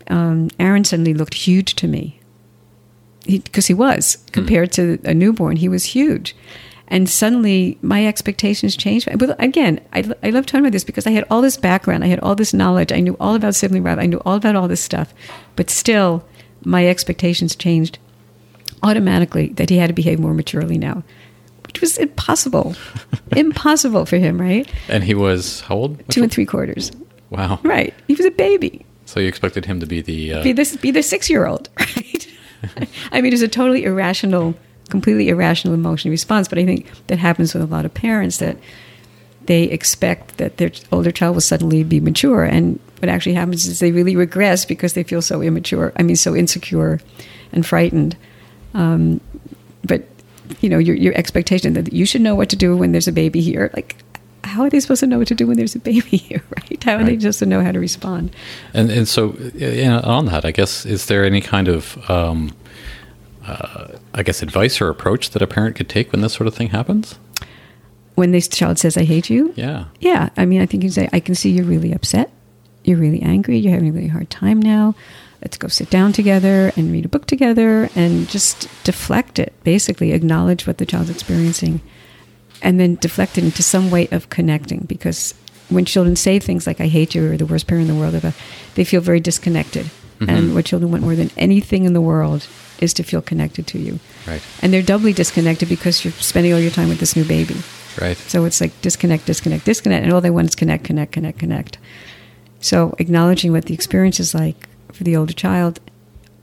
Um, 0.08 0.50
Aaron 0.60 0.84
suddenly 0.84 1.14
looked 1.14 1.34
huge 1.34 1.76
to 1.76 1.88
me. 1.88 2.20
Because 3.26 3.68
he, 3.68 3.74
was. 3.74 4.18
Compared 4.34 4.74
to 4.74 5.00
a 5.06 5.14
newborn 5.14 5.56
he 5.56 5.70
was 5.70 5.86
huge. 5.86 6.36
And 6.90 7.10
suddenly 7.10 7.78
my 7.82 8.06
expectations 8.06 8.76
changed. 8.76 9.08
But 9.18 9.42
again 9.42 9.80
I, 9.94 10.04
I 10.22 10.32
love 10.32 10.46
talking 10.46 10.60
about 10.60 10.74
this 10.74 10.84
because 10.84 11.08
i 11.08 11.12
had 11.12 11.26
all 11.32 11.42
this 11.42 11.56
background. 11.56 12.04
I 12.04 12.08
had 12.08 12.20
all 12.20 12.36
this 12.36 12.54
knowledge. 12.54 12.92
I 12.92 13.00
knew 13.00 13.16
all 13.18 13.36
about 13.36 13.56
sibling 13.56 13.82
rivalry. 13.82 14.04
I 14.04 14.08
knew 14.08 14.22
all 14.26 14.36
about 14.36 14.58
all 14.58 14.68
this 14.68 14.82
stuff. 14.82 15.14
But 15.56 15.70
still 15.70 16.26
my 16.66 16.88
expectations 16.88 17.56
changed 17.56 17.98
automatically 18.82 19.48
that 19.54 19.70
he 19.70 19.78
had 19.78 19.88
to 19.88 19.94
behave 19.94 20.20
more 20.20 20.34
maturely 20.34 20.78
now 20.78 21.04
which 21.66 21.82
was 21.82 21.98
impossible, 21.98 22.76
impossible 23.36 24.06
for 24.06 24.18
him, 24.18 24.40
right? 24.40 24.70
And 24.90 25.04
he 25.04 25.16
was 25.16 25.62
how 25.62 25.76
old? 25.76 25.98
Which 25.98 26.08
Two 26.10 26.22
and 26.22 26.32
three 26.32 26.46
quarters, 26.46 26.92
Wow. 27.32 27.60
right? 27.64 27.92
He 28.08 28.14
was 28.14 28.28
a 28.28 28.32
baby. 28.32 28.86
So 29.06 29.20
you 29.20 29.28
expected 29.28 29.66
him 29.66 29.80
to 29.80 29.88
be 29.88 30.00
the 30.02 30.34
uh, 30.34 30.44
Be 30.44 30.52
this, 30.52 30.78
be 30.78 30.92
the 30.92 31.02
six 31.02 31.32
year 31.32 31.48
old, 31.48 31.70
right? 31.80 32.28
I 33.12 33.22
mean, 33.22 33.34
it's 33.34 33.42
a 33.42 33.48
totally 33.48 33.86
irrational, 33.86 34.54
completely 34.90 35.30
irrational 35.30 35.74
emotion 35.74 36.12
response. 36.12 36.48
But 36.48 36.60
I 36.60 36.66
think 36.66 36.86
that 37.08 37.18
happens 37.18 37.56
with 37.56 37.64
a 37.64 37.68
lot 37.68 37.86
of 37.86 37.94
parents 37.94 38.38
that 38.38 38.56
they 39.46 39.64
expect 39.64 40.38
that 40.38 40.58
their 40.58 40.72
older 40.92 41.12
child 41.12 41.36
will 41.36 41.42
suddenly 41.42 41.84
be 41.84 42.00
mature, 42.00 42.44
and 42.44 42.80
what 43.00 43.10
actually 43.10 43.34
happens 43.36 43.66
is 43.66 43.80
they 43.80 43.92
really 43.92 44.16
regress 44.16 44.66
because 44.66 44.94
they 44.94 45.04
feel 45.04 45.22
so 45.22 45.42
immature. 45.42 45.92
I 45.98 46.04
mean, 46.04 46.16
so 46.16 46.36
insecure 46.36 47.00
and 47.52 47.66
frightened. 47.66 48.16
Um, 48.74 49.20
but 49.84 50.04
you 50.62 50.70
know, 50.70 50.78
your 50.78 50.96
your 50.96 51.14
expectation 51.16 51.74
that 51.74 51.92
you 51.94 52.06
should 52.06 52.22
know 52.22 52.36
what 52.36 52.50
to 52.50 52.56
do 52.56 52.76
when 52.78 52.92
there's 52.92 53.08
a 53.08 53.12
baby 53.14 53.42
here, 53.42 53.70
like. 53.76 53.96
How 54.46 54.64
are 54.64 54.70
they 54.70 54.82
supposed 54.82 55.00
to 55.00 55.08
know 55.08 55.18
what 55.20 55.30
to 55.30 55.36
do 55.36 55.48
when 55.48 55.56
there's 55.56 55.74
a 55.74 55.80
baby 55.80 56.18
here, 56.18 56.44
right? 56.58 56.84
How 56.84 56.96
are 56.98 57.04
they 57.06 57.14
Right. 57.14 57.22
supposed 57.22 57.40
to 57.40 57.46
know 57.46 57.62
how 57.64 57.72
to 57.72 57.80
respond? 57.80 58.36
And 58.74 58.92
and 58.92 59.08
so 59.08 59.30
on 60.04 60.26
that, 60.26 60.44
I 60.44 60.52
guess 60.52 60.86
is 60.86 61.06
there 61.06 61.24
any 61.24 61.40
kind 61.40 61.70
of 61.70 61.98
um, 62.12 62.52
uh, 63.48 63.88
I 64.14 64.22
guess 64.22 64.42
advice 64.44 64.82
or 64.82 64.90
approach 64.90 65.30
that 65.32 65.42
a 65.42 65.48
parent 65.48 65.76
could 65.78 65.88
take 65.90 66.12
when 66.12 66.22
this 66.22 66.34
sort 66.34 66.48
of 66.48 66.54
thing 66.54 66.70
happens? 66.70 67.16
When 68.16 68.32
this 68.32 68.48
child 68.48 68.78
says, 68.78 68.96
I 68.96 69.04
hate 69.04 69.30
you, 69.30 69.54
Yeah. 69.56 69.86
Yeah, 70.00 70.30
I 70.38 70.46
mean, 70.46 70.62
I 70.62 70.66
think 70.66 70.84
you 70.84 70.90
say, 70.90 71.10
I 71.12 71.20
can 71.20 71.36
see 71.36 71.50
you're 71.50 71.66
really 71.66 71.94
upset. 71.94 72.32
You're 72.84 73.00
really 73.00 73.22
angry. 73.22 73.58
You're 73.58 73.74
having 73.74 73.90
a 73.90 73.92
really 73.94 74.08
hard 74.08 74.30
time 74.30 74.62
now. 74.62 74.94
Let's 75.42 75.58
go 75.58 75.68
sit 75.68 75.90
down 75.90 76.14
together 76.14 76.72
and 76.78 76.92
read 76.92 77.06
a 77.06 77.10
book 77.10 77.26
together 77.26 77.90
and 77.96 78.30
just 78.30 78.70
deflect 78.84 79.40
it. 79.40 79.54
Basically, 79.64 80.12
acknowledge 80.12 80.68
what 80.68 80.78
the 80.78 80.86
child's 80.86 81.10
experiencing 81.10 81.82
and 82.62 82.80
then 82.80 82.96
deflect 82.96 83.38
it 83.38 83.44
into 83.44 83.62
some 83.62 83.92
way 83.92 84.08
of 84.10 84.30
connecting. 84.30 84.86
Because 84.88 85.34
when 85.70 85.86
children 85.86 86.16
say 86.16 86.40
things 86.40 86.66
like, 86.66 86.80
I 86.80 86.88
hate 86.88 87.14
you 87.16 87.32
or 87.32 87.38
the 87.38 87.46
worst 87.46 87.68
parent 87.68 87.90
in 87.90 87.96
the 87.96 88.00
world, 88.00 88.34
they 88.76 88.84
feel 88.84 89.02
very 89.02 89.20
disconnected. 89.20 89.86
Mm-hmm. 90.20 90.30
And 90.30 90.56
what 90.56 90.66
children 90.66 90.92
want 90.92 91.04
more 91.04 91.16
than 91.16 91.32
anything 91.36 91.86
in 91.86 91.94
the 91.94 92.02
world 92.02 92.48
is 92.80 92.94
to 92.94 93.04
feel 93.04 93.22
connected 93.22 93.68
to 93.68 93.80
you. 93.80 94.00
Right. 94.28 94.42
And 94.62 94.72
they're 94.74 94.82
doubly 94.82 95.14
disconnected 95.14 95.68
because 95.68 96.06
you're 96.06 96.14
spending 96.14 96.54
all 96.54 96.60
your 96.60 96.72
time 96.72 96.90
with 96.90 97.00
this 97.00 97.16
new 97.16 97.26
baby. 97.26 97.56
Right. 98.00 98.18
So 98.18 98.46
it's 98.46 98.60
like 98.62 98.80
disconnect, 98.82 99.26
disconnect, 99.26 99.66
disconnect, 99.66 100.04
and 100.04 100.14
all 100.14 100.22
they 100.22 100.30
want 100.30 100.50
is 100.50 100.56
connect, 100.56 100.84
connect, 100.84 101.12
connect, 101.12 101.40
connect. 101.40 101.78
So 102.60 102.96
acknowledging 102.98 103.52
what 103.52 103.66
the 103.66 103.74
experience 103.74 104.20
is 104.20 104.34
like 104.34 104.68
for 104.92 105.04
the 105.04 105.16
older 105.16 105.34
child 105.34 105.80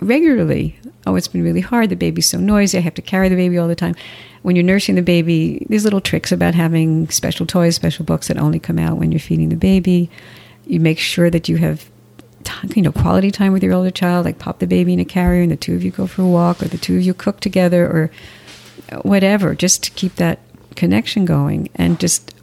regularly. 0.01 0.79
Oh, 1.07 1.17
it's 1.17 1.29
been 1.29 1.43
really 1.43 1.61
hard. 1.61 1.91
The 1.91 1.97
baby's 1.97 2.29
so 2.29 2.39
noisy. 2.39 2.79
I 2.79 2.83
have 2.83 2.95
to 2.95 3.03
carry 3.03 3.29
the 3.29 3.37
baby 3.37 3.59
all 3.59 3.69
the 3.69 3.75
time. 3.77 3.95
When 4.43 4.57
you're 4.57 4.65
nursing 4.65 4.95
the 4.95 5.03
baby, 5.03 5.67
there's 5.69 5.85
little 5.85 6.01
tricks 6.01 6.33
about 6.33 6.55
having 6.55 7.09
special 7.09 7.47
toys, 7.47 7.75
special 7.75 8.05
books 8.05 8.29
that 8.29 8.39
only 8.39 8.59
come 8.59 8.79
out 8.79 8.99
when 8.99 9.13
you're 9.13 9.21
feeding 9.21 9.49
the 9.49 9.57
baby. 9.57 10.11
You 10.67 10.81
make 10.81 10.99
sure 10.99 11.31
that 11.31 11.49
you 11.49 11.57
have 11.57 11.91
you 12.75 12.83
know 12.83 12.93
quality 12.93 13.31
time 13.31 13.53
with 13.53 13.63
your 13.63 13.73
older 13.73 13.91
child 13.91 14.25
like 14.25 14.39
pop 14.39 14.59
the 14.59 14.67
baby 14.67 14.93
in 14.93 14.99
a 15.01 15.05
carrier 15.05 15.43
and 15.43 15.53
the 15.53 15.57
two 15.57 15.75
of 15.75 15.85
you 15.85 15.91
go 15.91 16.07
for 16.07 16.23
a 16.23 16.27
walk 16.27 16.63
or 16.63 16.69
the 16.69 16.79
two 16.79 16.97
of 16.97 17.03
you 17.03 17.15
cook 17.15 17.39
together 17.41 17.87
or 17.87 18.11
whatever 19.03 19.55
just 19.55 19.83
to 19.83 19.91
keep 19.93 20.17
that 20.17 20.41
connection 20.77 21.25
going 21.25 21.69
and 21.75 21.99
just 22.01 22.35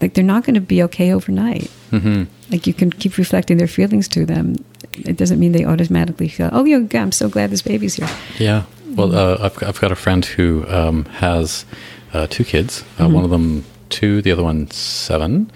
like 0.00 0.14
they're 0.14 0.24
not 0.24 0.44
going 0.44 0.54
to 0.54 0.60
be 0.60 0.82
okay 0.84 1.12
overnight. 1.12 1.70
Hmm 1.90 2.24
like 2.50 2.66
you 2.66 2.74
can 2.74 2.90
keep 2.90 3.16
reflecting 3.16 3.58
their 3.58 3.68
feelings 3.68 4.08
to 4.08 4.26
them. 4.26 4.56
It 4.94 5.16
doesn't 5.16 5.38
mean 5.38 5.52
they 5.52 5.64
automatically 5.64 6.28
feel 6.28 6.48
oh 6.52 6.64
yeah 6.64 6.84
i'm 7.00 7.12
so 7.12 7.28
glad 7.28 7.50
this 7.50 7.62
baby's 7.62 7.94
here. 7.94 8.08
Yeah. 8.40 8.64
Well, 8.96 9.14
uh, 9.14 9.38
I've, 9.40 9.54
got- 9.54 9.68
I've 9.68 9.80
got 9.80 9.92
a 9.92 9.94
friend 9.94 10.24
who 10.24 10.66
um, 10.68 11.04
has 11.04 11.64
uh, 12.12 12.26
two 12.28 12.42
kids. 12.44 12.82
Uh, 12.98 13.08
One 13.08 13.22
of 13.22 13.30
them 13.30 13.64
two, 13.88 14.20
the 14.20 14.32
other 14.32 14.42
one 14.42 14.68
7 14.70 15.48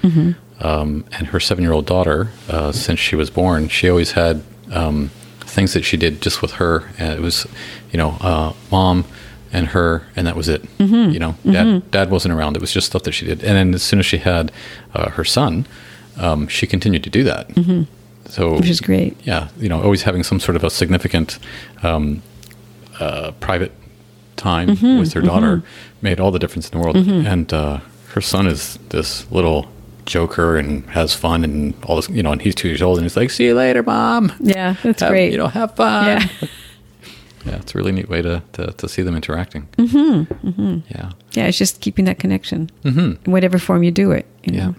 Um, 0.60 1.04
and 1.18 1.26
her 1.28 1.40
seven-year-old 1.40 1.84
daughter, 1.84 2.28
uh, 2.48 2.70
since 2.70 3.00
she 3.00 3.16
was 3.16 3.28
born, 3.30 3.68
she 3.68 3.88
always 3.90 4.12
had 4.12 4.40
um, 4.70 5.10
things 5.40 5.72
that 5.72 5.82
she 5.84 5.96
did 5.96 6.22
just 6.22 6.42
with 6.42 6.52
her. 6.52 6.84
And 6.96 7.12
it 7.12 7.20
was, 7.20 7.44
you 7.90 7.98
know, 7.98 8.10
uh, 8.20 8.52
mom 8.70 9.04
and 9.54 9.68
her, 9.68 10.02
and 10.16 10.26
that 10.26 10.36
was 10.36 10.48
it. 10.48 10.62
You 10.78 11.18
know, 11.18 11.36
dad, 11.50 11.90
dad 11.90 12.10
wasn't 12.10 12.34
around. 12.34 12.56
It 12.56 12.60
was 12.60 12.72
just 12.72 12.86
stuff 12.88 13.04
that 13.04 13.12
she 13.12 13.24
did. 13.24 13.42
And 13.44 13.56
then 13.56 13.72
as 13.74 13.82
soon 13.82 14.00
as 14.00 14.06
she 14.06 14.18
had 14.18 14.50
uh, 14.94 15.10
her 15.10 15.24
son, 15.24 15.64
um, 16.18 16.48
she 16.48 16.66
continued 16.66 17.04
to 17.04 17.10
do 17.10 17.22
that. 17.24 17.50
So, 18.28 18.56
which 18.56 18.68
is 18.70 18.80
great 18.80 19.16
yeah, 19.24 19.48
you 19.60 19.68
know, 19.68 19.80
always 19.82 20.02
having 20.02 20.22
some 20.24 20.40
sort 20.40 20.56
of 20.56 20.64
a 20.64 20.70
significant 20.70 21.38
um, 21.82 22.22
uh, 23.00 23.30
private 23.40 23.72
time 24.36 24.68
Mm-hmm, 24.70 24.98
with 24.98 25.12
her 25.12 25.20
daughter 25.22 25.62
made 26.02 26.18
all 26.20 26.30
the 26.32 26.38
difference 26.40 26.68
in 26.68 26.78
the 26.78 26.82
world. 26.84 26.96
And 26.96 27.52
uh, 27.52 27.78
her 28.14 28.20
son 28.20 28.46
is 28.46 28.78
this 28.90 29.30
little 29.30 29.66
joker 30.06 30.56
and 30.58 30.84
has 30.90 31.14
fun 31.14 31.44
and 31.44 31.74
all 31.84 31.96
this, 31.96 32.08
you 32.10 32.22
know, 32.22 32.32
and 32.32 32.42
he's 32.42 32.54
two 32.54 32.68
years 32.68 32.82
old 32.82 32.98
and 32.98 33.04
he's 33.04 33.16
like, 33.16 33.30
"See 33.30 33.44
you 33.46 33.54
later, 33.54 33.82
mom." 33.82 34.32
yeah 34.40 34.74
that's 34.82 35.00
Have- 35.02 35.10
great 35.10 35.32
You 35.32 35.38
know, 35.38 35.46
have 35.48 35.76
fun. 35.76 36.06
Yeah. 36.06 36.26
yeah, 37.44 37.56
it's 37.56 37.74
a 37.74 37.78
really 37.78 37.92
neat 37.92 38.08
way 38.08 38.22
to 38.22 38.42
to, 38.52 38.72
to 38.72 38.88
see 38.88 39.02
them 39.02 39.14
interacting. 39.16 39.68
Mm-hmm, 39.78 40.78
Yeah. 40.94 41.10
yeah 41.32 41.46
it's 41.46 41.58
just 41.58 41.80
keeping 41.80 42.04
that 42.06 42.18
connection 42.18 42.70
in 42.84 43.18
whatever 43.24 43.58
form 43.58 43.82
you 43.82 43.90
do 43.90 44.10
it 44.12 44.26
you 44.44 44.54
Yeah, 44.54 44.66
know? 44.66 44.74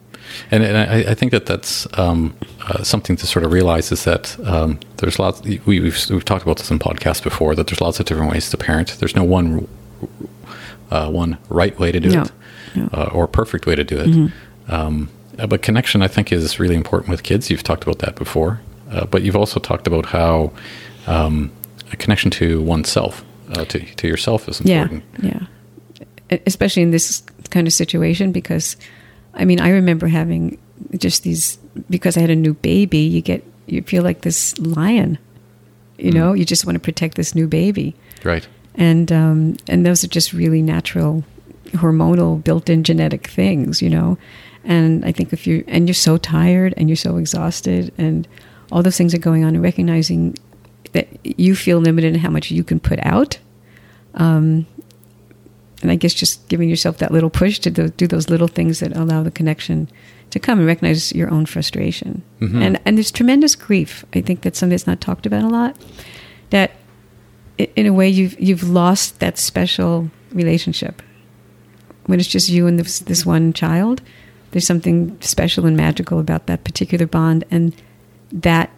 and, 0.51 0.63
and 0.63 0.77
I, 0.77 1.11
I 1.11 1.13
think 1.15 1.31
that 1.31 1.45
that's 1.45 1.87
um, 1.99 2.33
uh, 2.67 2.83
something 2.83 3.15
to 3.17 3.27
sort 3.27 3.45
of 3.45 3.51
realize 3.53 3.91
is 3.91 4.03
that 4.05 4.37
um, 4.47 4.79
there's 4.97 5.19
lots. 5.19 5.41
We, 5.43 5.79
we've 5.79 5.99
we've 6.09 6.25
talked 6.25 6.43
about 6.43 6.57
this 6.57 6.71
in 6.71 6.79
podcasts 6.79 7.21
before 7.23 7.53
that 7.55 7.67
there's 7.67 7.81
lots 7.81 7.99
of 7.99 8.05
different 8.07 8.31
ways 8.31 8.49
to 8.49 8.57
parent. 8.57 8.97
There's 8.99 9.15
no 9.15 9.23
one 9.23 9.67
uh, 10.91 11.09
one 11.11 11.37
right 11.49 11.77
way 11.79 11.91
to 11.91 11.99
do 11.99 12.09
No, 12.09 12.21
it 12.23 12.31
no. 12.75 12.83
Mm-hmm. 12.85 12.95
Uh, 12.95 13.05
or 13.13 13.27
perfect 13.27 13.65
way 13.67 13.75
to 13.75 13.83
do 13.83 13.97
it. 13.99 14.31
Um, 14.73 15.09
uh, 15.39 15.47
but 15.47 15.61
connection, 15.61 16.01
I 16.01 16.07
think, 16.07 16.31
is 16.31 16.59
really 16.59 16.75
important 16.75 17.09
with 17.09 17.23
kids. 17.23 17.49
You've 17.49 17.63
talked 17.63 17.83
about 17.83 17.99
that 17.99 18.15
before, 18.15 18.59
uh, 18.91 19.05
but 19.05 19.21
you've 19.21 19.35
also 19.35 19.59
talked 19.59 19.87
about 19.87 20.07
how 20.07 20.51
um, 21.07 21.51
a 21.91 21.95
connection 21.95 22.31
to 22.31 22.61
oneself, 22.61 23.23
uh, 23.51 23.65
to 23.65 23.79
to 23.79 24.07
yourself, 24.07 24.47
is 24.49 24.59
important. 24.61 25.03
Yeah, 25.21 25.47
yeah. 26.29 26.37
Especially 26.47 26.81
in 26.83 26.91
this 26.91 27.21
kind 27.51 27.67
of 27.67 27.73
situation, 27.73 28.31
because 28.31 28.77
I 29.33 29.45
mean, 29.45 29.59
I 29.59 29.69
remember 29.69 30.07
having 30.07 30.57
just 30.97 31.23
these 31.23 31.57
because 31.89 32.17
I 32.17 32.21
had 32.21 32.29
a 32.31 32.35
new 32.35 32.53
baby. 32.55 32.99
You 32.99 33.21
get 33.21 33.43
you 33.67 33.81
feel 33.83 34.03
like 34.03 34.21
this 34.21 34.57
lion, 34.59 35.17
you 35.97 36.11
know. 36.11 36.33
You 36.33 36.45
just 36.45 36.65
want 36.65 36.75
to 36.75 36.79
protect 36.79 37.15
this 37.15 37.35
new 37.35 37.47
baby, 37.47 37.95
Right. 38.23 38.47
and 38.75 39.11
um, 39.11 39.57
and 39.67 39.85
those 39.85 40.03
are 40.03 40.07
just 40.07 40.33
really 40.33 40.61
natural, 40.61 41.23
hormonal, 41.73 42.43
built-in 42.43 42.83
genetic 42.83 43.27
things, 43.27 43.81
you 43.81 43.89
know. 43.89 44.17
And 44.63 45.05
I 45.05 45.11
think 45.11 45.31
if 45.31 45.45
you 45.45 45.63
and 45.67 45.87
you're 45.87 45.93
so 45.93 46.17
tired 46.17 46.73
and 46.77 46.89
you're 46.89 46.95
so 46.95 47.17
exhausted 47.17 47.93
and 47.99 48.27
all 48.71 48.81
those 48.81 48.97
things 48.97 49.13
are 49.13 49.19
going 49.19 49.43
on, 49.43 49.53
and 49.53 49.63
recognizing 49.63 50.35
that 50.93 51.07
you 51.23 51.55
feel 51.55 51.79
limited 51.79 52.13
in 52.13 52.19
how 52.19 52.29
much 52.29 52.51
you 52.51 52.63
can 52.63 52.79
put 52.79 52.99
out, 53.03 53.37
um, 54.15 54.65
and 55.81 55.91
I 55.91 55.95
guess 55.95 56.13
just 56.13 56.47
giving 56.47 56.69
yourself 56.69 56.97
that 56.97 57.11
little 57.11 57.29
push 57.29 57.59
to 57.59 57.69
do, 57.69 57.89
those 58.07 58.29
little 58.29 58.47
things 58.47 58.79
that 58.79 58.95
allow 58.95 59.23
the 59.23 59.31
connection 59.31 59.89
to 60.31 60.39
come 60.39 60.59
and 60.59 60.67
recognize 60.67 61.13
your 61.13 61.31
own 61.31 61.45
frustration. 61.45 62.23
And 62.61 62.81
and 62.85 62.97
there's 62.97 63.11
tremendous 63.11 63.55
grief. 63.55 64.03
I 64.13 64.21
think 64.21 64.41
that's 64.41 64.57
something 64.57 64.71
that's 64.71 64.87
not 64.87 65.01
talked 65.01 65.25
about 65.25 65.43
a 65.43 65.47
lot. 65.47 65.77
That 66.49 66.71
in 67.57 67.85
a 67.85 67.93
way 67.93 68.09
you've 68.09 68.39
you've 68.39 68.67
lost 68.67 69.19
that 69.19 69.37
special 69.37 70.09
relationship 70.31 71.01
when 72.05 72.19
it's 72.19 72.29
just 72.29 72.49
you 72.49 72.67
and 72.67 72.79
this 72.79 72.99
this 72.99 73.25
one 73.25 73.53
child. 73.53 74.01
There's 74.51 74.67
something 74.67 75.17
special 75.21 75.65
and 75.65 75.75
magical 75.75 76.19
about 76.19 76.47
that 76.47 76.63
particular 76.63 77.05
bond, 77.05 77.43
and 77.51 77.75
that 78.31 78.71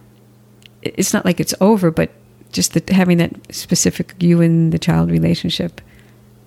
it's 0.96 1.14
not 1.14 1.26
like 1.26 1.40
it's 1.40 1.54
over, 1.62 1.92
but 1.92 2.10
just 2.52 2.74
that 2.74 2.90
having 2.90 3.18
that 3.18 3.32
specific 3.54 4.14
you 4.20 4.42
and 4.42 4.72
the 4.72 4.80
child 4.80 5.12
relationship 5.12 5.82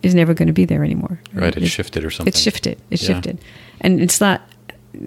is 0.02 0.14
never 0.14 0.32
going 0.34 0.46
to 0.48 0.52
be 0.54 0.64
there 0.64 0.82
anymore. 0.82 1.20
Right. 1.34 1.48
It's 1.48 1.56
It's- 1.58 1.70
shifted 1.72 2.04
or 2.04 2.10
something. 2.10 2.28
It's 2.30 2.40
shifted. 2.40 2.78
It's 2.90 3.02
Yeah. 3.02 3.14
shifted, 3.16 3.38
and 3.80 4.00
it's 4.00 4.20
not. 4.20 4.40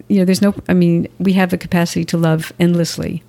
You 0.08 0.20
know, 0.20 0.26
there's 0.26 0.42
no. 0.42 0.54
I 0.70 0.74
mean, 0.74 1.08
we 1.20 1.34
have 1.34 1.50
the 1.50 1.58
capacity 1.58 2.06
to 2.06 2.18
love 2.18 2.54
endlessly. 2.60 3.22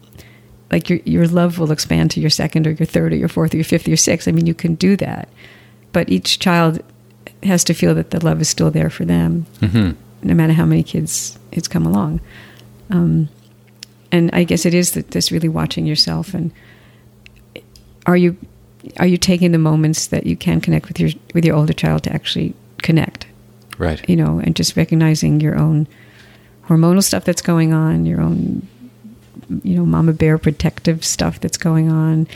Like 0.70 0.88
your 0.90 1.00
your 1.04 1.26
love 1.26 1.58
will 1.58 1.73
expand 1.73 2.11
to 2.12 2.20
your 2.20 2.30
second 2.30 2.66
or 2.66 2.70
your 2.70 2.87
third 2.87 3.12
or 3.12 3.16
your 3.16 3.28
fourth 3.28 3.54
or 3.54 3.56
your 3.56 3.64
fifth 3.64 3.87
or 3.87 3.90
your 3.90 3.96
sixth. 3.96 4.28
I 4.28 4.32
mean, 4.32 4.46
you 4.46 4.54
can 4.54 4.75
do 4.76 4.96
that, 4.96 5.28
but 5.92 6.08
each 6.11 6.38
child 6.38 6.80
has 7.42 7.64
to 7.64 7.75
feel 7.75 7.94
that 7.94 8.11
the 8.11 8.25
love 8.25 8.40
is 8.40 8.49
still 8.49 8.70
there 8.70 8.90
for 8.90 9.04
them, 9.04 9.46
hmm 9.61 9.90
no 10.23 10.32
matter 10.32 10.54
how 10.54 10.64
many 10.64 10.82
kids 10.82 11.38
it's 11.52 11.68
come 11.68 11.84
along. 11.84 12.18
Um, 12.90 13.28
and 14.14 14.30
I 14.33 14.44
guess 14.44 14.64
it 14.64 14.75
is 14.75 14.92
that 14.92 15.11
this 15.11 15.33
really 15.33 15.49
watching 15.49 15.87
yourself 15.87 16.35
and 16.35 16.52
are 18.06 18.16
you 18.16 18.37
are 19.00 19.06
you 19.06 19.16
taking 19.16 19.50
the 19.52 19.59
moments 19.59 20.06
that 20.09 20.25
you 20.26 20.37
can 20.37 20.61
connect 20.61 20.88
with 20.88 21.00
your 21.00 21.11
with 21.35 21.44
your 21.44 21.56
older 21.56 21.73
child 21.73 22.04
to 22.04 22.12
actually 22.12 22.54
connect, 22.78 23.26
Right. 23.78 24.06
you 24.09 24.14
know, 24.14 24.38
and 24.38 24.54
just 24.54 24.76
recognizing 24.76 25.40
your 25.40 25.56
own 25.59 25.87
hormonal 26.68 27.02
stuff 27.02 27.25
that's 27.25 27.42
going 27.42 27.73
on, 27.73 28.06
your 28.06 28.21
own 28.21 28.66
you 29.62 29.75
know, 29.76 29.85
mama 29.85 30.12
bear 30.12 30.38
protective 30.38 31.04
stuff 31.04 31.40
that's 31.40 31.59
going 31.59 31.90
on. 31.90 32.26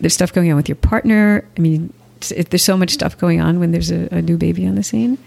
There's 0.00 0.14
stuff 0.14 0.32
going 0.32 0.50
on 0.50 0.56
with 0.56 0.68
your 0.68 0.76
partner. 0.76 1.46
I 1.56 1.60
mean, 1.60 1.92
it, 2.34 2.50
there's 2.50 2.64
so 2.64 2.76
much 2.76 2.90
stuff 2.90 3.16
going 3.16 3.40
on 3.40 3.60
when 3.60 3.70
there's 3.70 3.90
a, 3.90 4.08
a 4.10 4.20
new 4.22 4.36
baby 4.36 4.66
on 4.66 4.74
the 4.74 4.82
scene, 4.82 5.18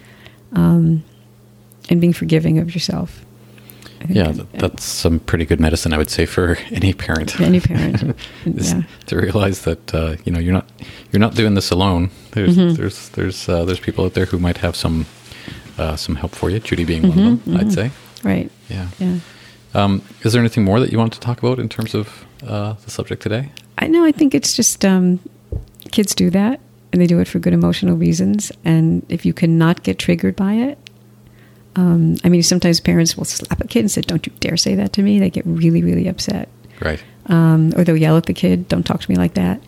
um, 0.53 1.03
and 1.89 2.01
being 2.01 2.13
forgiving 2.13 2.59
of 2.59 2.73
yourself. 2.73 3.23
Yeah, 4.09 4.31
that- 4.31 4.51
that, 4.51 4.59
that's 4.59 4.83
some 4.83 5.19
pretty 5.19 5.45
good 5.45 5.59
medicine, 5.59 5.93
I 5.93 5.97
would 5.97 6.09
say, 6.09 6.25
for 6.25 6.57
any 6.71 6.93
parent. 6.93 7.39
Any 7.39 7.59
parent, 7.59 8.15
yeah. 8.45 8.81
to 9.07 9.15
realize 9.17 9.62
that 9.62 9.93
uh, 9.93 10.15
you 10.25 10.31
know 10.31 10.39
you're 10.39 10.53
not 10.53 10.69
you're 11.12 11.19
not 11.19 11.35
doing 11.35 11.53
this 11.55 11.71
alone. 11.71 12.09
There's 12.31 12.57
Mm-hmm. 12.57 12.75
there's 12.75 13.09
there's 13.09 13.50
uh, 13.50 13.65
there's 13.65 13.79
people 13.79 14.05
out 14.05 14.13
there 14.13 14.25
who 14.25 14.39
might 14.39 14.57
have 14.57 14.75
some 14.75 15.05
uh, 15.77 15.95
some 15.95 16.15
help 16.15 16.31
for 16.35 16.50
you. 16.50 16.59
Judy 16.59 16.85
being 16.85 17.03
one 17.07 17.19
of 17.19 17.45
them, 17.45 17.57
I'd 17.57 17.71
say. 17.74 17.91
right. 18.24 18.50
Yeah. 18.69 18.88
Yeah. 19.00 19.19
Um, 19.74 20.01
is 20.24 20.31
there 20.33 20.39
anything 20.41 20.63
more 20.63 20.79
that 20.79 20.91
you 20.91 20.97
want 20.97 21.12
to 21.13 21.19
talk 21.19 21.39
about 21.43 21.59
in 21.59 21.67
terms 21.67 21.93
of 21.93 22.25
uh, 22.47 22.74
the 22.85 22.89
subject 22.91 23.21
today? 23.21 23.51
I 23.77 23.88
know. 23.88 24.05
I 24.05 24.12
think 24.13 24.33
it's 24.33 24.55
just 24.55 24.85
um, 24.85 25.19
kids 25.91 26.15
do 26.15 26.29
that, 26.29 26.62
and 26.93 27.01
they 27.01 27.07
do 27.07 27.19
it 27.19 27.27
for 27.27 27.39
good 27.39 27.51
emotional 27.53 27.97
reasons. 27.97 28.53
And 28.63 29.05
if 29.09 29.25
you 29.25 29.33
cannot 29.33 29.83
get 29.83 30.00
triggered 30.00 30.35
by 30.38 30.53
it, 30.53 30.77
um, 31.75 32.15
I 32.24 32.29
mean, 32.29 32.44
sometimes 32.44 32.79
parents 32.79 33.17
will 33.17 33.25
slap 33.25 33.60
a 33.62 33.67
kid 33.67 33.79
and 33.82 33.91
say, 33.91 34.01
"Don't 34.01 34.25
you 34.25 34.32
dare 34.39 34.58
say 34.58 34.75
that 34.75 34.94
to 34.94 35.01
me." 35.03 35.20
They 35.20 35.29
get 35.29 35.46
really, 35.46 35.82
really 35.84 36.08
upset, 36.08 36.48
Right. 36.82 37.01
um, 37.27 37.74
or 37.75 37.84
they'll 37.84 37.98
yell 37.98 38.17
at 38.17 38.25
the 38.27 38.34
kid, 38.34 38.67
"Don't 38.67 38.86
talk 38.86 39.01
to 39.01 39.12
me 39.12 39.17
like 39.17 39.34
that." 39.36 39.62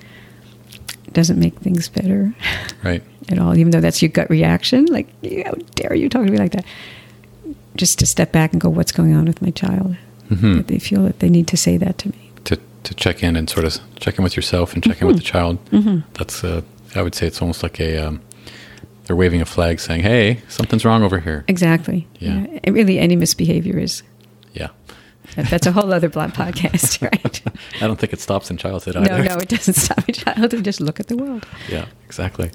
It 1.08 1.14
doesn't 1.14 1.40
make 1.40 1.56
things 1.60 1.88
better 1.90 2.34
Right. 2.84 3.02
at 3.30 3.40
all, 3.40 3.58
even 3.58 3.72
though 3.72 3.82
that's 3.82 4.02
your 4.02 4.10
gut 4.10 4.30
reaction. 4.30 4.86
Like, 4.86 5.08
how 5.46 5.54
dare 5.76 5.96
you 5.96 6.10
talk 6.10 6.26
to 6.26 6.32
me 6.32 6.38
like 6.38 6.52
that? 6.52 6.66
Just 7.76 8.00
to 8.00 8.06
step 8.06 8.32
back 8.32 8.52
and 8.54 8.62
go, 8.62 8.70
"What's 8.70 8.92
going 8.92 9.14
on 9.14 9.26
with 9.26 9.42
my 9.42 9.52
child?" 9.52 9.96
Mhm. 10.30 10.58
That 10.58 10.68
they 10.68 10.80
feel 10.80 11.04
that 11.04 11.20
they 11.20 11.30
need 11.30 11.48
to 11.48 11.58
say 11.58 11.78
that 11.78 11.98
to 12.00 12.10
me. 12.10 12.32
To 12.46 12.58
to 12.84 12.94
check 12.94 13.24
in 13.24 13.36
and 13.36 13.50
sort 13.50 13.66
of 13.66 13.80
check 14.00 14.18
in 14.18 14.24
with 14.24 14.36
yourself 14.36 14.74
and 14.74 14.84
check 14.84 15.02
in 15.02 15.08
with 15.08 15.18
the 15.18 15.24
child. 15.24 15.58
That's 16.14 16.44
uh, 16.44 16.62
I 16.96 17.02
would 17.02 17.16
say 17.16 17.28
it's 17.28 17.42
almost 17.42 17.64
like 17.64 17.80
a 17.80 17.98
um, 18.08 18.22
they're 19.08 19.16
waving 19.16 19.42
a 19.42 19.46
flag 19.46 19.80
saying, 19.80 20.02
"Hey, 20.02 20.42
something's 20.50 20.86
wrong 20.86 21.02
over 21.02 21.20
here." 21.20 21.44
Exactly. 21.48 22.08
Yeah. 22.20 22.46
And 22.64 22.76
really, 22.76 23.00
any 23.00 23.16
misbehavior 23.16 23.78
is. 23.80 24.04
Yeah. 24.54 24.68
That's 25.36 25.66
a 25.68 25.72
whole 25.72 25.94
other 25.94 26.10
blog 26.10 26.32
podcast, 26.32 27.02
right? 27.12 27.42
I 27.82 27.88
don't 27.88 28.00
think 28.00 28.14
it 28.14 28.20
stops 28.20 28.50
in 28.50 28.58
childhood 28.58 28.96
either. 28.96 29.24
no, 29.24 29.36
no, 29.36 29.38
it 29.38 29.50
doesn't 29.50 29.74
stop 29.86 30.08
in 30.08 30.14
childhood. 30.16 30.64
just 30.64 30.82
look 30.82 31.00
at 31.00 31.08
the 31.08 31.18
world. 31.18 31.46
Yeah, 31.70 31.86
exactly. 32.06 32.52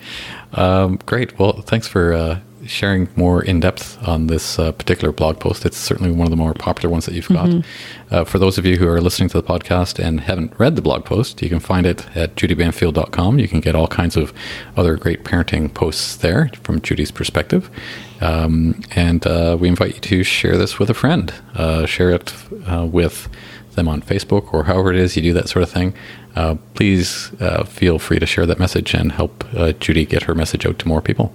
Um, 0.53 0.99
great. 1.07 1.39
Well, 1.39 1.63
thanks 1.63 1.87
for 1.87 2.13
uh, 2.13 2.41
sharing 2.67 3.09
more 3.17 3.43
in 3.43 3.61
depth 3.61 3.99
on 4.07 4.27
this 4.27 4.59
uh, 4.59 4.73
particular 4.73 5.13
blog 5.13 5.41
post. 5.41 5.65
It's 5.65 5.77
certainly 5.77 6.11
one 6.11 6.27
of 6.27 6.31
the 6.31 6.37
more 6.37 6.55
popular 6.55 6.91
ones 6.91 7.07
that 7.07 7.15
you've 7.15 7.29
got. 7.29 7.65
Uh, 8.11 8.25
for 8.25 8.39
those 8.39 8.59
of 8.59 8.67
you 8.67 8.77
who 8.77 8.89
are 8.89 9.01
listening 9.01 9.29
to 9.31 9.41
the 9.41 9.47
podcast 9.47 9.99
and 9.99 10.21
haven't 10.21 10.59
read 10.59 10.77
the 10.77 10.83
blog 10.83 11.05
post, 11.05 11.41
you 11.43 11.49
can 11.49 11.61
find 11.61 11.87
it 11.87 12.07
at 12.17 12.37
judybanfield.com. 12.37 13.39
You 13.39 13.49
can 13.49 13.61
get 13.61 13.75
all 13.75 13.89
kinds 13.89 14.17
of 14.17 14.33
other 14.77 14.97
great 14.97 15.25
parenting 15.25 15.73
posts 15.73 16.17
there 16.17 16.51
from 16.63 16.81
Judy's 16.81 17.11
perspective. 17.11 17.71
Um, 18.21 18.83
and 18.93 19.27
uh, 19.27 19.57
we 19.59 19.69
invite 19.69 19.95
you 19.95 20.01
to 20.01 20.23
share 20.23 20.57
this 20.57 20.79
with 20.79 20.91
a 20.91 20.95
friend. 20.95 21.33
Uh, 21.55 21.87
share 21.87 22.11
it 22.11 22.35
uh, 22.67 22.87
with 22.87 23.29
them 23.75 23.89
on 23.89 24.03
Facebook 24.03 24.53
or 24.53 24.65
however 24.65 24.93
it 24.93 24.99
is 24.99 25.17
you 25.17 25.23
do 25.23 25.33
that 25.33 25.49
sort 25.49 25.63
of 25.63 25.71
thing, 25.71 25.95
uh, 26.37 26.57
please 26.75 27.33
uh, 27.41 27.65
feel 27.65 27.99
free 27.99 28.19
to 28.19 28.27
share 28.27 28.47
that 28.47 28.59
message 28.59 28.95
and 28.95 29.13
help 29.13 29.45
uh, 29.55 29.73
Judy 29.73 30.05
get 30.05 30.25
her 30.25 30.35
message 30.35 30.67
out 30.67 30.79
to 30.79 30.89
more 30.89 31.01
people. 31.01 31.35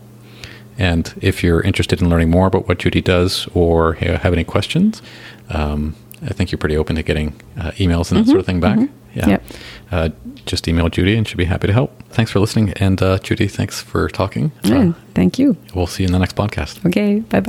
And 0.77 1.13
if 1.21 1.43
you're 1.43 1.61
interested 1.61 2.01
in 2.01 2.09
learning 2.09 2.29
more 2.29 2.47
about 2.47 2.67
what 2.67 2.77
Judy 2.79 3.01
does 3.01 3.47
or 3.53 3.93
ha- 3.95 4.17
have 4.17 4.33
any 4.33 4.43
questions, 4.43 5.01
um, 5.49 5.95
I 6.21 6.33
think 6.33 6.51
you're 6.51 6.57
pretty 6.59 6.77
open 6.77 6.95
to 6.95 7.03
getting 7.03 7.39
uh, 7.57 7.71
emails 7.71 8.11
and 8.11 8.19
that 8.19 8.27
sort 8.27 8.39
of 8.39 8.45
thing 8.45 8.59
back. 8.59 8.79
Yeah. 9.15 9.27
Yep. 9.29 9.43
Uh, 9.91 10.09
just 10.45 10.67
email 10.67 10.89
Judy 10.89 11.15
and 11.17 11.27
she'll 11.27 11.37
be 11.37 11.45
happy 11.45 11.67
to 11.67 11.73
help. 11.73 12.03
Thanks 12.09 12.31
for 12.31 12.39
listening. 12.39 12.71
And 12.73 13.01
uh, 13.01 13.17
Judy, 13.19 13.47
thanks 13.47 13.81
for 13.81 14.07
talking. 14.09 14.51
Uh, 14.63 14.93
thank 15.15 15.39
you. 15.39 15.57
we'll 15.73 15.87
see 15.87 16.03
you 16.03 16.07
in 16.07 16.13
the 16.13 16.19
next 16.19 16.35
podcast. 16.35 16.85
Okay, 16.85 17.19
bye 17.21 17.39
bye. 17.39 17.45